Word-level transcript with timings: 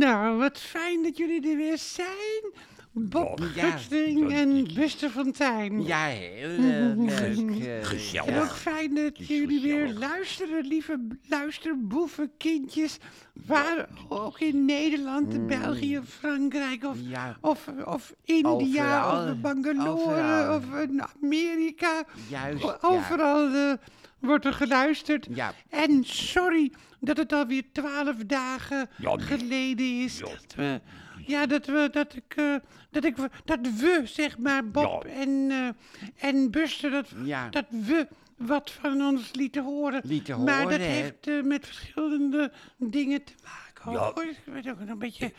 Nou, 0.00 0.38
wat 0.38 0.58
fijn 0.58 1.02
dat 1.02 1.16
jullie 1.16 1.50
er 1.50 1.56
weer 1.56 1.78
zijn. 1.78 2.52
Bob 2.92 3.40
Ja, 3.54 3.70
dat 3.70 4.30
en 4.30 4.68
Buster 4.74 5.10
Fontijn. 5.10 5.82
Ja, 5.82 6.04
heel 6.04 6.48
eh, 6.48 6.96
leuk. 7.18 7.66
eh, 7.66 7.86
Gezellig. 7.86 8.26
En 8.34 8.40
ook 8.42 8.50
fijn 8.56 8.94
dat 8.94 9.18
is 9.18 9.26
jullie 9.26 9.60
weer 9.62 9.80
gezellig. 9.86 9.98
luisteren, 10.08 10.66
lieve 10.66 11.06
luisterboevenkindjes. 11.28 12.98
Waar 13.46 13.88
ook 14.08 14.40
in 14.40 14.64
Nederland, 14.64 15.34
in 15.34 15.46
België, 15.46 16.00
Frankrijk 16.06 16.84
of, 16.84 16.96
Ja. 17.00 17.36
of, 17.40 17.66
of 17.84 18.14
India 18.24 19.04
Overal. 19.06 19.32
of 19.32 19.40
Bangalore 19.40 19.88
Overal. 19.90 20.56
of 20.56 20.64
in 20.80 21.02
Amerika. 21.22 22.04
Juist, 22.28 22.62
ja. 22.62 22.78
Overal 22.80 23.54
eh, 23.54 23.72
wordt 24.20 24.44
er 24.44 24.52
geluisterd. 24.52 25.26
Ja. 25.30 25.52
En 25.68 26.04
sorry 26.04 26.72
dat 27.00 27.16
het 27.16 27.32
alweer 27.32 27.62
twaalf 27.72 28.16
dagen 28.16 28.88
Ja, 28.98 29.14
nee. 29.16 29.26
geleden 29.26 30.02
is 30.02 30.18
Ja. 30.18 30.24
dat 30.26 30.54
we... 30.56 30.80
Ja, 31.26 31.46
dat 31.46 31.66
we, 31.66 31.88
dat 31.92 32.14
ik, 32.16 32.34
eh, 32.36 32.54
dat 32.90 33.04
ik, 33.04 33.16
dat 33.44 33.58
we, 33.60 34.00
zeg 34.04 34.38
maar, 34.38 34.68
Bob 34.70 35.04
en, 35.04 35.46
eh, 35.50 36.28
en 36.30 36.50
Buster, 36.50 36.90
dat, 36.90 37.06
dat 37.50 37.64
we 37.68 38.08
wat 38.36 38.70
van 38.70 39.00
ons 39.02 39.34
lieten 39.34 39.64
horen. 39.64 40.00
Lieten 40.04 40.42
Maar 40.44 40.62
horen, 40.62 40.78
dat 40.78 40.86
hè? 40.86 40.92
heeft 40.92 41.26
eh, 41.26 41.42
met 41.42 41.66
verschillende 41.66 42.52
dingen 42.76 43.24
te 43.24 43.32
maken. 43.42 43.69
Ja. 43.84 44.12
Ik 44.16 44.44
ben 44.44 44.70
ook 44.70 44.78
nog 44.78 44.88
een 44.88 44.98
beetje, 44.98 45.32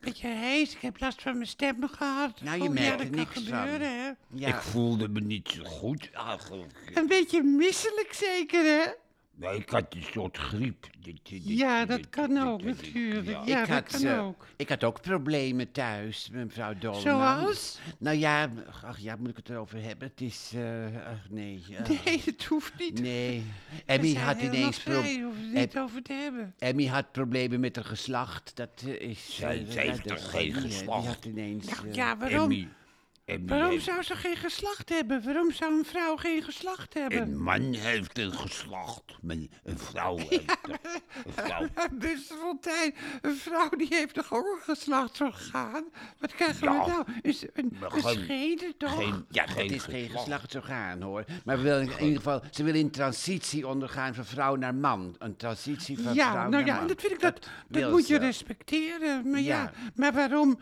beetje 0.00 0.28
hees. 0.28 0.74
Ik 0.74 0.80
heb 0.80 1.00
last 1.00 1.22
van 1.22 1.34
mijn 1.34 1.46
stem 1.46 1.88
gehad. 1.88 2.40
Nou, 2.40 2.56
je 2.62 2.68
Oh, 2.68 2.74
ja, 2.74 2.80
merkt 2.80 3.00
er 3.00 3.10
niks 3.10 3.32
van. 3.34 3.42
gebeuren, 3.42 3.98
hè? 4.04 4.10
Ja. 4.28 4.48
Ik 4.48 4.54
voelde 4.62 5.08
me 5.08 5.20
niet 5.20 5.48
zo 5.48 5.64
goed 5.64 6.10
eigenlijk. 6.12 6.90
Een 6.94 7.06
beetje 7.06 7.42
misselijk 7.42 8.12
zeker, 8.12 8.64
hè? 8.64 8.90
Maar 9.36 9.54
ik 9.54 9.70
had 9.70 9.94
een 9.94 10.02
soort 10.02 10.38
griep. 10.38 10.86
Dit- 11.00 11.18
dit- 11.28 11.40
Ja, 11.48 11.84
dat 11.84 11.96
dit- 11.96 12.08
kan 12.08 12.38
ook 12.38 12.62
natuurlijk. 12.62 13.26
ja. 13.26 13.42
Ja, 13.46 13.60
ik, 13.62 13.68
dat 13.68 13.68
had, 13.68 13.86
kan 14.02 14.10
eh, 14.10 14.24
ook. 14.24 14.46
ik 14.56 14.68
had 14.68 14.84
ook 14.84 15.00
problemen 15.00 15.72
thuis, 15.72 16.28
mevrouw 16.32 16.74
Dolman. 16.78 17.00
Zoals? 17.00 17.78
Nou 17.98 18.16
ja, 18.16 18.50
ach 18.84 18.98
ja, 18.98 19.16
moet 19.16 19.28
ik 19.28 19.36
het 19.36 19.48
erover 19.48 19.82
hebben? 19.82 20.08
Het 20.08 20.20
is, 20.20 20.52
eh, 20.54 20.84
ach 21.06 21.30
nee. 21.30 21.64
Nee, 22.04 22.22
dat 22.24 22.44
hoeft 22.44 22.72
niet. 22.78 23.00
Nee. 23.00 23.42
Emmy 23.86 24.14
had 24.14 24.40
ineens 24.40 24.78
pro- 24.82 24.92
vrij, 25.00 25.12
je 25.12 25.22
hoeft 25.22 25.36
het 25.38 25.46
Em- 25.46 25.60
niet 25.60 25.78
over 25.78 26.02
te 26.02 26.12
hebben. 26.12 26.54
Emmy 26.58 26.86
had 26.86 27.12
problemen 27.12 27.60
met 27.60 27.76
haar 27.76 27.84
geslacht. 27.84 28.56
Dat 28.56 28.82
eh, 28.86 29.00
is... 29.08 29.36
Zij- 29.36 29.64
heeft 29.68 30.06
toch 30.08 30.30
geen 30.30 30.52
geslacht? 30.54 31.00
Die 31.02 31.08
had 31.08 31.24
ineens... 31.24 31.66
Nou, 31.66 31.92
ja, 31.92 32.16
waarom? 32.16 32.40
Emmy, 32.42 32.68
Emmy 33.26 33.46
Waarom 33.48 33.70
heeft- 33.70 33.84
zou 33.84 34.02
ze 34.02 34.16
geen 34.16 34.36
geslacht 34.36 34.88
hebben? 34.88 35.24
Waarom 35.24 35.52
zou 35.52 35.78
een 35.78 35.84
vrouw 35.84 36.16
geen 36.16 36.42
geslacht 36.42 36.94
hebben? 36.94 37.22
Een 37.22 37.42
man 37.42 37.72
heeft 37.74 38.18
een 38.18 38.32
geslacht. 38.32 39.02
maar 39.22 39.36
Een 39.64 39.78
vrouw 39.78 40.16
heeft 40.16 40.56
een 41.24 41.32
vrouw. 41.32 41.66
Beste 41.92 42.34
Fontijn, 42.34 42.94
een 43.22 43.36
vrouw 43.36 43.68
die 43.68 43.86
heeft 43.90 44.14
toch 44.14 44.32
ook 44.32 44.46
een 44.46 44.74
geslachtsorgaan? 44.76 45.84
Wat 46.18 46.34
krijgen 46.34 46.72
Ja, 46.72 46.84
we 46.84 46.90
nou? 46.90 47.04
Is 47.22 47.44
een, 47.52 47.76
maar 47.80 47.92
een 47.92 48.02
geen- 48.02 48.24
schede 48.24 48.74
toch? 48.76 48.96
Geen, 48.96 49.24
Ja, 49.30 49.46
geen 49.46 49.62
het 49.66 49.72
is 49.74 49.82
geen 49.82 50.04
geslacht. 50.04 50.18
geslachtsorgaan 50.24 51.02
hoor. 51.02 51.24
Maar 51.44 51.56
we 51.56 51.62
willen 51.62 51.82
in 51.82 51.98
ieder 52.04 52.16
geval, 52.16 52.42
ze 52.50 52.62
willen 52.64 52.80
een 52.80 52.90
transitie 52.90 53.66
ondergaan 53.68 54.14
van 54.14 54.24
vrouw 54.24 54.54
naar 54.56 54.74
man. 54.74 55.14
Een 55.18 55.36
transitie 55.36 55.98
van 55.98 56.14
ja, 56.14 56.30
vrouw 56.30 56.36
nou 56.40 56.50
naar 56.50 56.66
ja, 56.66 56.76
man. 56.78 56.86
dat 56.86 57.00
vind 57.00 57.12
ik 57.12 57.20
dat, 57.20 57.48
dat, 57.68 57.90
moet 57.90 58.06
je 58.06 58.18
respecteren. 58.18 59.30
Maar 59.30 59.40
ja, 59.40 59.62
Ja. 59.62 59.72
maar 59.94 60.12
waarom, 60.12 60.58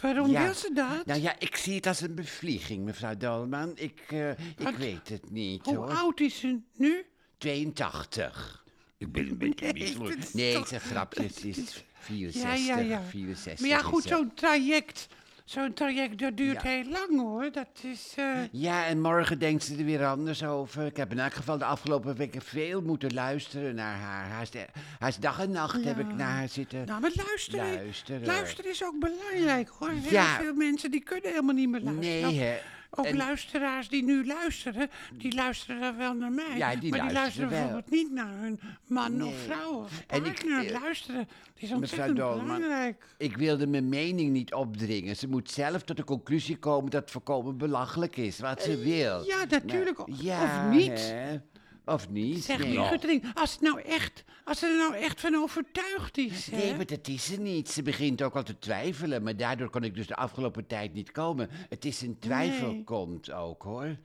waarom 0.00 0.30
Ja. 0.30 0.44
wil 0.44 0.54
ze 0.54 0.70
dat? 0.74 1.06
Nou 1.06 1.20
ja, 1.20 1.34
ik 1.38 1.56
zie 1.56 1.74
het 1.74 1.86
als 1.86 2.00
een 2.00 2.14
bevlieging, 2.14 2.84
mevrouw 2.84 3.16
Dolman. 3.16 3.72
Ik, 3.74 4.00
eh, 4.08 4.30
ik 4.30 4.76
weet 4.78 5.08
het 5.08 5.30
niet 5.30 5.64
Hoe 5.64 5.76
hoor. 5.76 5.90
oud 5.90 6.20
is 6.20 6.38
ze 6.38 6.58
nu? 6.76 7.04
82. 7.38 8.64
Ik 8.98 9.12
ben 9.12 9.28
een 9.28 9.38
beetje 9.38 9.66
is 9.66 9.94
Nee, 10.32 10.52
toch- 10.54 10.60
het 10.70 10.72
is 10.72 10.72
een 10.72 10.80
grapje. 10.90 11.22
Het 11.22 11.44
is 11.44 11.84
64. 11.98 12.66
Ja, 12.66 12.76
ja, 12.78 12.82
ja. 12.82 13.02
64 13.02 13.60
Maar 13.60 13.68
ja, 13.78 13.82
goed, 13.82 14.02
zo'n 14.02 14.34
traject, 14.34 15.06
zo'n 15.50 15.72
traject 15.74 16.18
dat 16.18 16.36
duurt 16.36 16.62
Ja. 16.62 16.68
heel 16.68 16.84
lang 16.84 17.20
hoor. 17.20 17.52
Dat 17.52 17.68
is... 17.82 18.12
eh, 18.16 18.24
Ja, 18.50 18.86
en 18.86 19.00
morgen 19.00 19.38
denkt 19.38 19.64
ze 19.64 19.76
er 19.76 19.84
weer 19.84 20.06
anders 20.06 20.44
over. 20.44 20.86
Ik 20.86 20.96
heb 20.96 21.10
in 21.10 21.18
elk 21.18 21.32
geval 21.32 21.58
de 21.58 21.64
afgelopen 21.64 22.16
weken 22.16 22.42
veel 22.42 22.82
moeten 22.82 23.14
luisteren 23.14 23.74
naar 23.74 23.96
haar. 23.96 24.28
Haar, 24.98 25.08
is- 25.08 25.16
dag 25.16 25.40
en 25.40 25.50
nacht 25.50 25.84
heb 25.84 25.98
ik 25.98 26.14
naar 26.14 26.30
haar 26.36 26.48
zitten. 26.48 26.86
Nou, 26.86 27.00
maar 27.00 27.10
luisteren, 27.26 27.74
Luisteren. 27.74 28.26
luisteren 28.26 28.70
is 28.70 28.84
ook 28.84 28.98
belangrijk 28.98 29.68
hoor. 29.78 29.90
Heel 29.90 30.10
Ja. 30.12 30.36
veel 30.40 30.54
mensen 30.54 30.90
die 30.90 31.02
kunnen 31.02 31.30
helemaal 31.30 31.54
niet 31.54 31.68
meer 31.68 31.80
luisteren. 31.80 32.20
Nee, 32.20 32.38
hè. 32.40 32.58
Ook 32.90 33.04
En- 33.06 33.16
luisteraars 33.16 33.88
die 33.88 34.02
nu 34.04 34.26
luisteren, 34.26 34.90
die 35.12 35.34
luisteren 35.34 35.96
wel 35.96 36.14
naar 36.14 36.32
mij. 36.32 36.56
Ja, 36.56 36.76
die 36.76 36.90
maar 36.90 37.00
die 37.02 37.12
luisteren 37.12 37.48
wel. 37.50 37.58
bijvoorbeeld 37.58 37.90
niet 37.90 38.12
naar 38.12 38.32
hun 38.40 38.60
man 38.86 39.22
of 39.22 39.34
vrouw 39.38 39.72
of 39.82 40.02
En 40.06 40.24
ik, 40.24 40.38
eh, 40.38 40.70
luisteren 40.80 41.20
is 41.54 41.60
mevrouw 41.60 41.78
ontzettend 41.78 42.16
Dolman, 42.16 42.44
belangrijk. 42.44 43.06
Ik 43.18 43.36
wilde 43.36 43.66
mijn 43.66 43.88
mening 43.88 44.32
niet 44.32 44.54
opdringen. 44.54 45.16
Ze 45.16 45.28
moet 45.28 45.50
zelf 45.50 45.82
tot 45.82 45.96
de 45.96 46.04
conclusie 46.04 46.56
komen 46.56 46.90
dat 46.90 47.00
het 47.00 47.10
volkomen 47.10 47.56
belachelijk 47.58 48.16
is 48.16 48.38
wat 48.38 48.62
ze 48.62 48.78
wil. 48.78 49.20
Eh, 49.20 49.26
ja, 49.26 49.44
natuurlijk. 49.48 49.98
Nou, 49.98 50.10
Of 50.12 50.22
ja, 50.22 50.68
niet. 50.70 50.98
hè. 51.10 51.36
Of 51.90 52.08
niet. 52.08 52.44
Zeg 52.44 52.58
nee. 52.58 52.78
als, 53.34 53.52
het 53.52 53.60
nou 53.60 53.80
echt, 53.80 54.24
als 54.44 54.58
ze 54.58 54.66
er 54.66 54.76
nou 54.76 54.94
echt 54.94 55.20
van 55.20 55.34
overtuigd 55.34 56.18
is. 56.18 56.50
hè? 56.50 56.56
Nee, 56.56 56.76
maar 56.76 56.86
dat 56.86 57.08
is 57.08 57.24
ze 57.24 57.40
niet. 57.40 57.68
Ze 57.68 57.82
begint 57.82 58.22
ook 58.22 58.36
al 58.36 58.42
te 58.42 58.58
twijfelen, 58.58 59.22
maar 59.22 59.36
daardoor 59.36 59.70
kon 59.70 59.84
ik 59.84 59.94
dus 59.94 60.06
de 60.06 60.16
afgelopen 60.16 60.66
tijd 60.66 60.92
niet 60.94 61.10
komen. 61.12 61.48
Het 61.68 61.84
is 61.84 62.00
een 62.00 62.18
twijfel 62.18 62.72
Nee. 62.72 62.84
komt 62.84 63.32
ook, 63.32 63.62
hoor. 63.62 63.96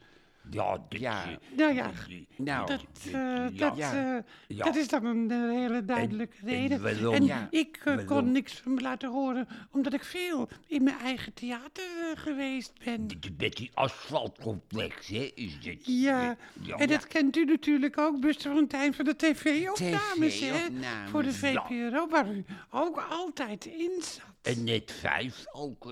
Ja, 0.51 0.77
dit, 0.89 0.99
Ja. 0.99 1.23
Nou 1.57 1.73
ja, 1.73 1.91
die- 2.07 2.27
Nou, 2.37 2.67
Dat, 2.67 2.79
dit- 3.03 3.13
eh, 3.13 3.21
ja. 3.51 3.69
dat, 3.69 3.77
eh, 3.79 4.15
Ja. 4.47 4.63
dat 4.65 4.75
is 4.75 4.87
dan 4.87 5.05
een 5.05 5.31
eh, 5.31 5.37
hele 5.49 5.85
duidelijke 5.85 6.35
en 6.41 6.47
reden. 6.47 6.81
waarom? 6.81 7.13
En 7.13 7.25
Ja. 7.25 7.47
ik 7.51 7.79
kon 8.05 8.31
niks 8.31 8.53
van 8.59 8.73
me 8.73 8.81
laten 8.81 9.09
horen, 9.09 9.47
omdat 9.71 9.93
ik 9.93 10.03
veel 10.03 10.49
in 10.67 10.83
mijn 10.83 10.97
eigen 10.99 11.33
theater 11.33 11.83
geweest 12.15 12.73
ben. 12.83 13.07
dit- 13.07 13.29
Met 13.37 13.55
die 13.55 13.71
asfaltcomplex, 13.73 15.07
hè, 15.07 15.31
is 15.35 15.59
dit. 15.61 15.85
Ja, 15.85 16.35
Ja. 16.61 16.75
en 16.77 16.87
dat 16.87 17.07
kent 17.07 17.35
u 17.37 17.45
natuurlijk 17.45 17.97
ook, 17.97 18.19
Buster 18.19 18.51
Fontijn 18.51 18.93
van 18.93 19.05
de 19.05 19.15
tv-opnames, 19.15 20.39
hè? 20.39 20.51
TV-opnames, 20.51 21.09
Voor 21.09 21.23
de 21.23 21.29
ja. 21.41 21.65
VPRO, 21.67 22.07
waar 22.07 22.31
u 22.31 22.45
ook 22.69 23.07
altijd 23.09 23.65
in 23.65 23.91
zat. 24.01 24.33
En 24.45 24.63
net 24.63 24.91
vijf 24.91 25.45
ook, 25.51 25.85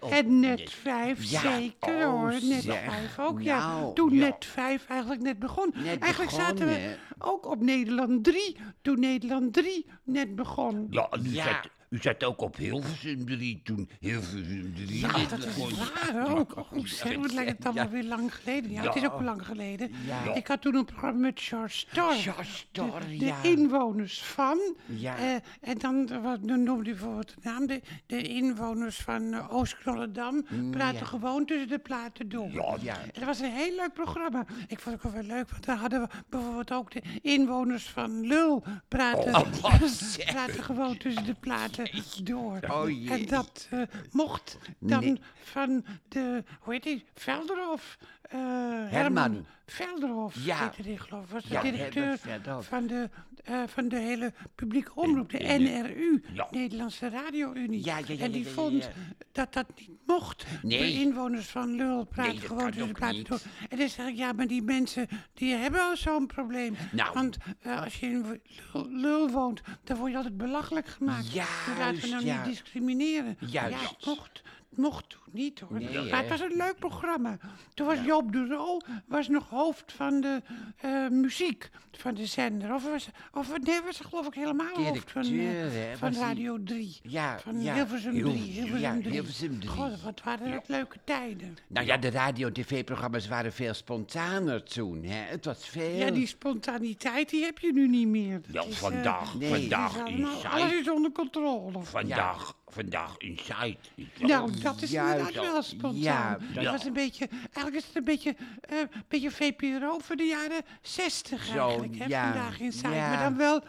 of 0.00 0.10
En 0.10 0.40
net 0.40 0.70
vijf, 0.70 1.30
Ja, 1.30 1.40
zeker 1.40 2.06
oh, 2.06 2.10
hoor. 2.10 2.30
Net 2.30 2.62
zeg. 2.62 2.84
vijf 2.84 3.18
ook, 3.18 3.42
ja. 3.42 3.80
Nou, 3.80 3.94
Toen 3.94 4.14
ja. 4.14 4.24
net 4.24 4.44
vijf 4.44 4.86
eigenlijk 4.88 5.22
net 5.22 5.38
begon. 5.38 5.72
Net 5.74 5.84
eigenlijk 6.00 6.30
begon, 6.30 6.46
zaten 6.46 6.66
we 6.66 6.72
hè. 6.72 6.96
ook 7.18 7.46
op 7.46 7.60
Nederland 7.60 8.24
3, 8.24 8.56
toen 8.82 9.00
Nederland 9.00 9.52
3 9.52 9.86
net 10.04 10.34
begon. 10.34 10.86
Ja, 10.90 11.08
u, 11.22 11.28
Ja. 11.34 11.62
U 11.90 11.98
zat 12.00 12.24
ook 12.24 12.40
op 12.40 12.56
Hilversum 12.56 13.24
3 13.26 13.60
toen 13.64 13.88
Hilversum 14.00 14.74
3 14.74 14.98
Ja, 15.00 15.08
dat 15.28 15.44
is 15.44 15.56
waar 15.56 16.38
ook. 16.38 16.56
Oh, 16.56 16.84
zeg, 16.84 17.16
wat 17.16 17.32
lijkt 17.32 17.50
het 17.50 17.64
allemaal 17.66 17.88
weer 17.88 18.04
lang 18.04 18.34
geleden. 18.34 18.70
Ja, 18.70 18.82
het 18.82 18.94
is 18.96 19.04
ook 19.04 19.20
lang 19.20 19.46
geleden. 19.46 19.90
Ja. 20.06 20.34
Ik 20.34 20.46
had 20.46 20.60
toen 20.62 20.74
een 20.74 20.84
programma 20.84 21.18
met 21.20 21.40
George 21.40 21.76
Storr. 21.78 22.12
George 22.12 22.44
Storr, 22.56 23.00
de, 23.08 23.16
de 23.18 23.34
inwoners 23.42 24.22
van. 24.22 24.58
Ja. 24.86 25.16
eh, 25.16 25.34
en 25.60 25.78
dan, 25.78 26.22
wat, 26.22 26.38
dan 26.48 26.62
noemde 26.62 26.82
hij 26.82 26.92
bijvoorbeeld 26.92 27.28
de 27.28 27.40
naam. 27.42 27.66
De, 27.66 27.80
de 28.06 28.22
inwoners 28.22 28.96
van 28.96 29.32
eh, 29.34 29.52
Oost-Knollendam 29.54 30.42
praten 30.42 30.56
Mm, 30.58 30.72
ja. 30.98 31.04
gewoon 31.04 31.44
tussen 31.46 31.68
de 31.68 31.78
platen 31.78 32.28
door. 32.28 32.50
Ja, 32.52 32.76
Ja. 32.80 32.94
En 33.00 33.08
dat 33.12 33.24
was 33.24 33.40
een 33.40 33.52
heel 33.52 33.74
leuk 33.76 33.92
programma. 33.92 34.46
Ik 34.68 34.80
vond 34.80 34.96
het 34.96 35.06
ook 35.06 35.12
wel 35.12 35.22
leuk, 35.36 35.50
want 35.50 35.66
dan 35.66 35.76
hadden 35.76 36.00
we 36.00 36.08
bijvoorbeeld 36.28 36.72
ook 36.72 36.90
de 36.92 37.02
inwoners 37.22 37.88
van 37.88 38.26
Lul 38.26 38.64
praten, 38.88 39.34
Oh, 39.34 39.52
praten 40.32 40.62
gewoon 40.64 40.96
tussen 40.96 41.24
de 41.24 41.34
platen 41.40 41.77
door. 42.22 42.58
Oh, 42.70 42.88
jee. 42.90 43.10
en 43.10 43.26
dat 43.26 43.68
eh, 43.70 43.82
mocht 44.12 44.58
dan 44.78 45.00
Nee. 45.00 45.20
van 45.42 45.84
de, 46.08 46.44
hoe 46.60 46.72
heet 46.72 46.82
die, 46.82 47.04
Velderhof? 47.14 47.98
eh, 48.22 48.38
Herman, 48.38 48.90
Herman. 48.90 49.46
Velderhof, 49.72 50.34
Ja. 50.44 50.58
heette 50.62 50.82
die, 50.82 50.98
geloof 50.98 51.24
ik. 51.24 51.30
was 51.30 51.42
de 51.42 51.52
Ja, 51.52 51.62
directeur 51.62 52.18
van 52.60 52.86
de, 52.86 53.10
eh, 53.44 53.62
van 53.66 53.88
de 53.88 53.96
hele 53.98 54.32
publieke 54.54 54.94
omroep, 54.94 55.30
de 55.30 55.38
NRU. 55.38 56.22
Nederlandse 56.50 57.08
Radio-Unie. 57.08 57.90
En 58.18 58.30
die 58.30 58.46
vond 58.48 58.90
dat 59.32 59.52
dat 59.52 59.66
niet 59.76 59.90
mocht. 60.06 60.46
Nee. 60.62 60.78
De 60.78 60.92
inwoners 61.00 61.46
van 61.46 61.74
Lul 61.76 62.04
praten 62.04 62.34
dat 62.34 62.44
gewoon 62.44 62.92
platen 62.92 63.16
niet. 63.16 63.28
door. 63.28 63.40
En 63.68 63.78
dan 63.78 63.88
zeg 63.88 64.06
ik, 64.06 64.16
ja, 64.16 64.32
maar 64.32 64.46
die 64.46 64.62
mensen, 64.62 65.08
die 65.34 65.54
hebben 65.54 65.80
al 65.80 65.96
zo'n 65.96 66.26
probleem. 66.26 66.76
Nou. 66.92 67.12
Want 67.14 67.36
eh, 67.60 67.82
als 67.82 68.00
je 68.00 68.06
in 68.06 68.40
Lul, 68.72 68.86
Lul 68.90 69.30
woont, 69.30 69.60
dan 69.84 69.96
word 69.96 70.10
je 70.10 70.16
altijd 70.16 70.36
belachelijk 70.36 70.86
gemaakt. 70.88 71.32
Dus 71.32 71.34
laten 71.78 72.00
we 72.00 72.08
Juist, 72.08 72.10
nou 72.10 72.24
niet 72.24 72.44
discrimineren. 72.44 73.36
Juist. 73.40 73.80
Ja, 73.80 73.90
mocht. 74.04 74.42
Mocht 74.70 75.08
toen 75.08 75.20
niet 75.30 75.60
hoor. 75.60 75.72
Nee, 75.80 76.10
maar 76.10 76.18
het 76.20 76.28
was 76.28 76.40
een 76.40 76.56
leuk 76.56 76.78
programma. 76.78 77.36
Toen 77.74 77.86
was 77.86 77.98
Joop 78.04 78.32
de 78.32 78.46
Roo 78.46 78.78
was 79.06 79.28
nog 79.28 79.48
hoofd 79.48 79.92
van 79.92 80.20
de 80.20 80.42
eh, 80.76 81.08
muziek 81.08 81.70
van 81.92 82.14
de 82.14 82.26
zender. 82.26 82.74
Of 82.74 82.84
was, 82.90 83.08
of 83.34 83.58
nee, 83.60 83.80
was 83.84 84.00
geloof 84.00 84.26
ik 84.26 84.34
helemaal 84.34 84.66
hoofd 84.76 85.10
van, 85.10 85.22
eh, 85.22 85.28
Directeur, 85.28 85.96
van. 85.96 86.14
Radio 86.14 86.62
3. 86.64 86.98
Ja, 87.02 87.38
Van 87.38 87.60
ja. 87.60 87.74
Hilversum 87.74 88.14
Heel- 88.14 88.30
3. 88.30 88.42
Hilversum 88.42 88.78
ja, 88.80 88.96
3. 89.00 89.10
Hilversum 89.12 89.58
3. 89.60 89.70
God, 89.70 90.02
wat 90.02 90.22
waren 90.24 90.50
dat 90.50 90.68
leuke 90.68 90.96
tijden. 91.04 91.56
Nou 91.66 91.86
ja, 91.86 91.96
de 91.96 92.10
radio- 92.10 92.46
en 92.46 92.52
tv-programma's 92.52 93.28
waren 93.28 93.52
veel 93.52 93.74
spontaner 93.74 94.62
toen. 94.62 95.02
Hè? 95.04 95.16
Het 95.30 95.44
was 95.44 95.68
veel... 95.68 95.90
Ja, 95.96 96.10
die 96.10 96.26
spontaniteit 96.26 97.30
die 97.30 97.44
heb 97.44 97.58
je 97.58 97.72
nu 97.72 97.88
niet 97.88 98.08
meer. 98.08 98.40
Dat 98.46 98.52
Ja, 98.64 98.68
is, 98.70 98.74
eh, 98.74 98.80
vandaag, 98.80 99.34
nee, 99.34 99.50
vandaag 99.60 99.94
is 99.94 100.00
allemaal- 100.02 100.44
alles 100.44 100.72
is 100.72 100.90
onder 100.90 101.12
controle. 101.12 101.82
Vandaag, 101.82 102.56
vandaag 102.66 103.14
in 103.18 103.38
Zuid. 103.42 103.78
Nou, 104.18 104.50
dat 104.62 104.82
is 104.82 104.90
Juist. 104.90 105.18
inderdaad 105.18 105.52
wel 105.52 105.62
spontaan. 105.62 106.00
Ja, 106.00 106.38
dat 106.54 106.62
ja. 106.62 106.70
was 106.70 106.84
een 106.84 106.92
beetje, 106.92 107.28
eigenlijk 107.28 107.76
is 107.76 107.86
het 107.86 107.96
een 107.96 108.04
beetje, 108.04 108.36
eh 108.60 108.76
beetje 109.08 109.30
VPRO 109.30 109.98
voor 109.98 110.16
de 110.16 110.24
jaren 110.24 110.62
60 110.82 111.44
Zo, 111.44 111.66
eigenlijk, 111.68 111.98
hè, 111.98 112.04
ja, 112.04 112.32
Vandaag 112.32 112.60
in 112.60 112.72
ja. 112.82 112.88
Maar 113.08 113.18
dan 113.18 113.36
wel, 113.36 113.60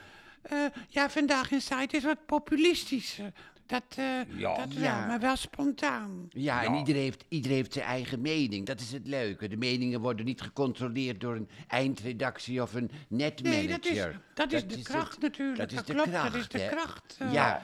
eh, 0.42 0.58
ja, 0.88 1.10
Vandaag 1.10 1.52
in 1.52 1.62
Zuid 1.62 1.94
is 1.94 2.04
wat 2.04 2.26
populistischer. 2.26 3.32
Dat, 3.66 3.84
eh, 3.96 4.06
Ja. 4.38 4.56
dat 4.56 4.74
wel, 4.74 4.84
Ja. 4.84 5.06
maar 5.06 5.20
wel 5.20 5.36
spontaan. 5.36 6.28
Ja, 6.30 6.64
en 6.64 6.74
iedereen 6.76 7.02
heeft, 7.02 7.24
iedereen 7.28 7.58
heeft 7.58 7.74
zijn 7.74 7.86
eigen 7.86 8.22
mening. 8.22 8.66
Dat 8.66 8.80
is 8.80 8.92
het 8.92 9.08
leuke. 9.08 9.48
De 9.48 9.58
meningen 9.58 10.02
worden 10.02 10.26
niet 10.26 10.42
gecontroleerd 10.42 11.20
door 11.20 11.36
een 11.36 11.50
eindredactie 11.68 12.62
of 12.62 12.74
een 12.74 12.92
netmanager. 13.08 13.66
Nee, 13.66 13.68
dat 13.78 13.86
is, 13.86 14.06
dat 14.34 14.52
is 14.52 14.68
de 14.68 14.82
kracht 14.82 15.12
het. 15.12 15.22
natuurlijk. 15.22 15.58
Dat 15.58 15.72
is 15.72 15.84
de 15.86 15.94
klopt, 15.94 16.10
kracht, 16.10 16.32
dat 16.32 16.42
is 16.42 16.48
de 16.48 16.60
hè. 16.60 16.70
kracht. 16.70 17.18
Ja, 17.32 17.62